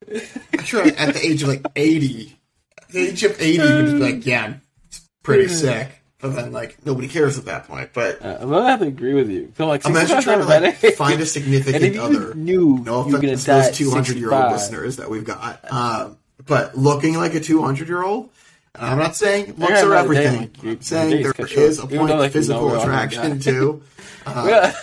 [0.07, 2.37] I'm sure at the age of like 80,
[2.79, 4.53] at the age of 80, you just be like, yeah,
[4.85, 5.49] it's pretty mm.
[5.49, 5.99] sick.
[6.29, 7.91] But then like nobody cares at that point.
[7.93, 9.51] But Uh, I'm gonna have to agree with you.
[9.55, 12.33] Feel like Imagine 65 trying to like find a significant other.
[12.35, 15.59] knew No offense to those 200 year old listeners that we've got.
[15.71, 18.29] Um, but looking like a 200 year old,
[18.75, 20.39] I'm not saying looks are another day, everything.
[20.63, 23.39] like, I'm saying there is a point of like, physical know, we're all gonna attraction
[23.39, 23.81] too.
[24.27, 24.73] Yeah.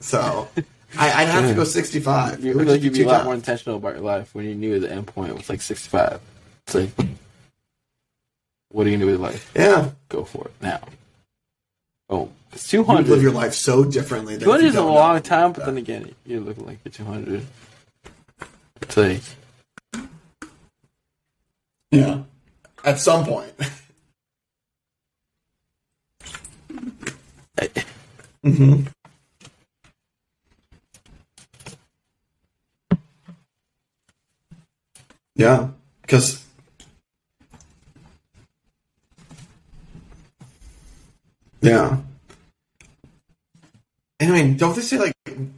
[0.00, 0.48] So
[0.98, 2.44] I, I'd have to go 65.
[2.44, 4.78] You would like you'd be a lot more intentional about your life when you knew
[4.78, 6.20] the end point was like 65.
[6.66, 6.90] It's like,
[8.72, 9.52] what are you gonna do with life?
[9.54, 10.80] Yeah, Go for it now.
[12.08, 14.34] Oh, it's you would live your life so differently.
[14.34, 15.66] If 200 is a long time, but that.
[15.66, 17.46] then again, you're looking like you're 200.
[18.82, 19.22] It's like,
[21.90, 22.22] yeah,
[22.84, 23.52] at some point.
[28.42, 28.82] hmm
[35.34, 35.68] Yeah,
[36.02, 36.44] because
[41.62, 41.98] yeah,
[44.20, 45.12] and I mean, don't they say like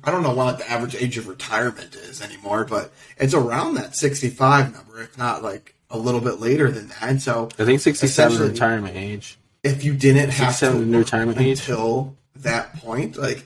[0.04, 3.96] I don't know what the average age of retirement is anymore, but it's around that
[3.96, 7.20] sixty-five number, if not like a little bit later than that.
[7.20, 9.38] So I think 67 is retirement age.
[9.62, 11.60] if you didn't have to 67 is work retirement age?
[11.60, 13.44] until that point, like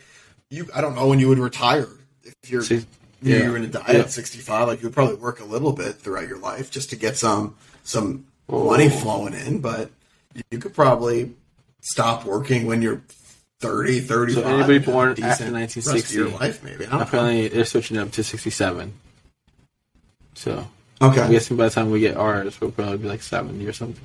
[0.48, 1.88] you, I don't know when you would retire.
[2.22, 2.84] If you're you
[3.20, 3.38] yeah.
[3.38, 3.98] you're going to die Yeah.
[4.00, 6.96] at 65, like you would probably work a little bit throughout your life just to
[6.96, 9.90] get some some money flowing in, but
[10.50, 11.34] you could probably
[11.80, 13.02] stop working when you're
[13.60, 14.34] 30, 35.
[14.34, 16.86] So anybody and have a born after rest of 1960, your life, maybe.
[16.86, 17.04] I don't know.
[17.06, 18.92] Apparently, they're switching up to 67.
[20.34, 20.68] So,
[21.00, 23.72] Okay, I'm guessing by the time we get ours, we'll probably be like 70 or
[23.72, 24.04] something.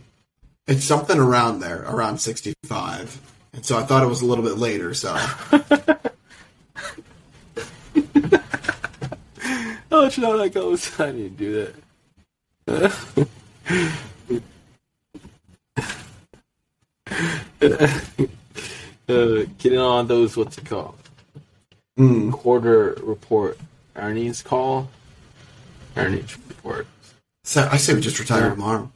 [0.67, 3.19] it's something around there, around 65.
[3.53, 4.93] And so I thought it was a little bit later.
[4.93, 5.15] So
[9.91, 10.99] I'll let you know how that goes.
[10.99, 11.74] I need to do
[12.65, 13.97] that.
[17.62, 20.95] uh, getting on those, what's it called?
[21.97, 23.58] mm, Quarter report
[23.95, 24.89] earnings call.
[25.95, 26.88] Earnings report.
[27.43, 28.49] So I say we just retire Yeah.
[28.51, 28.91] tomorrow.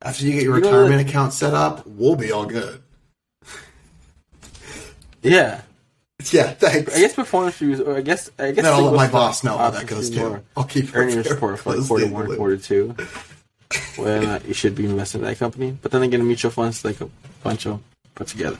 [0.00, 2.80] After you get your You retirement that- account set up, we'll be all good.
[5.22, 5.62] Yeah,
[6.32, 6.94] Yeah, thanks.
[6.96, 9.56] I guess performance reviews, or I guess I guess then I'll let my boss know
[9.58, 10.42] how that goes too.
[10.56, 12.94] I'll keep Earnings report for like quarter the one, quarter two.
[13.96, 16.84] Whether or not you should be investing in that company, but then again, mutual funds
[16.84, 17.08] like a
[17.42, 17.80] bunch of
[18.14, 18.58] put together.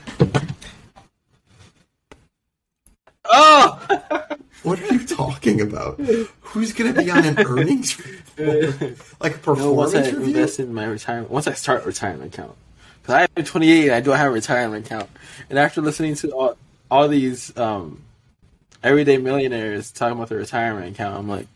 [3.24, 3.86] Oh,
[4.62, 6.00] What are you talking about?
[6.40, 8.98] Who's going to be on an earnings report?
[9.20, 10.26] Like a no, once I performance review?
[10.26, 12.56] invest in my retirement, once I start a retirement account,
[13.00, 15.08] because I am 28, I do not have a retirement account,
[15.48, 16.56] and after listening to all,
[16.90, 18.02] all these um,
[18.82, 21.46] everyday millionaires talking about their retirement account, I'm like,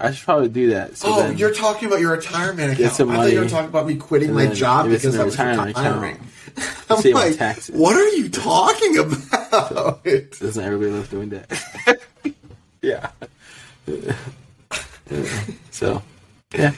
[0.00, 0.96] I should probably do that.
[0.96, 2.94] So oh, you're talking about your retirement Get account.
[2.94, 5.76] some I thought you were talking about me quitting my job because I was retirement
[5.76, 6.14] retiring.
[6.14, 6.28] account.
[6.90, 7.74] I'm Save like, taxes.
[7.74, 10.04] what are you talking about?
[10.40, 12.00] Doesn't everybody love doing that?
[12.82, 13.10] yeah.
[15.70, 16.02] so,
[16.54, 16.72] yeah,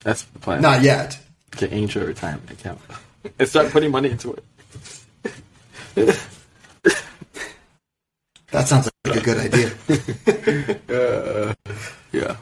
[0.00, 0.62] that's the plan.
[0.62, 1.18] Not yet.
[1.56, 2.80] Get Angel retirement account
[3.38, 4.44] and start putting money into it.
[8.52, 9.70] That sounds like a good idea.
[12.12, 12.36] Yeah.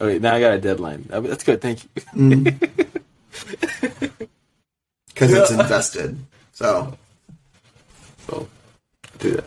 [0.00, 1.04] Okay, now I got a deadline.
[1.08, 1.60] That's good.
[1.60, 1.88] Thank you.
[2.14, 2.80] Mm-hmm.
[5.14, 6.18] Because it's invested.
[6.52, 6.98] So,
[8.26, 8.48] So,
[9.20, 9.44] do that.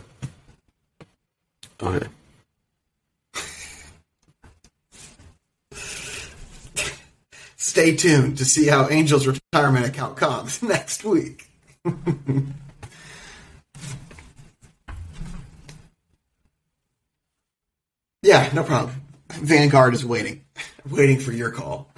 [1.83, 2.07] Okay.
[7.57, 11.49] stay tuned to see how Angel's retirement account comes next week.
[18.21, 19.01] yeah, no problem.
[19.31, 20.45] Vanguard is waiting,
[20.89, 21.89] waiting for your call.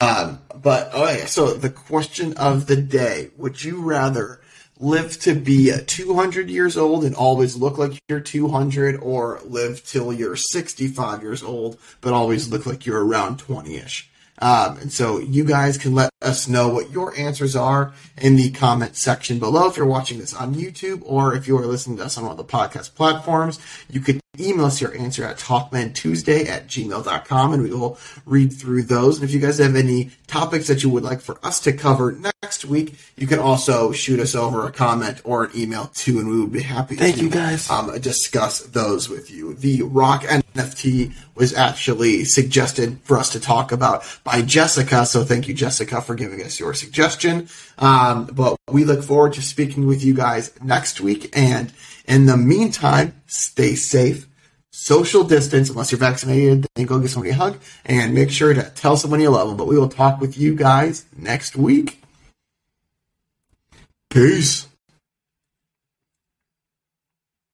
[0.00, 4.40] um, but oh yeah, so the question of the day: Would you rather
[4.80, 10.12] live to be 200 years old and always look like you're 200, or live till
[10.12, 14.07] you're 65 years old but always look like you're around 20ish?
[14.40, 18.50] Um, and so you guys can let us know what your answers are in the
[18.50, 19.68] comment section below.
[19.68, 22.32] If you're watching this on YouTube or if you are listening to us on one
[22.32, 23.58] of the podcast platforms,
[23.90, 28.82] you could email us your answer at talkmantuesday at gmail.com and we will read through
[28.82, 29.16] those.
[29.16, 32.12] And if you guys have any topics that you would like for us to cover
[32.12, 36.28] next week, you can also shoot us over a comment or an email too, and
[36.28, 37.68] we would be happy Thank to you, guys.
[37.70, 39.54] Um, discuss those with you.
[39.54, 45.48] The Rock NFT was actually suggested for us to talk about by Jessica, so thank
[45.48, 47.48] you, Jessica, for giving us your suggestion.
[47.78, 51.72] Um, but we look forward to speaking with you guys next week, and
[52.06, 54.27] in the meantime, stay safe
[54.78, 58.62] social distance unless you're vaccinated then go give somebody a hug and make sure to
[58.70, 59.56] tell someone you love them.
[59.56, 62.00] But we will talk with you guys next week.
[64.08, 64.67] Peace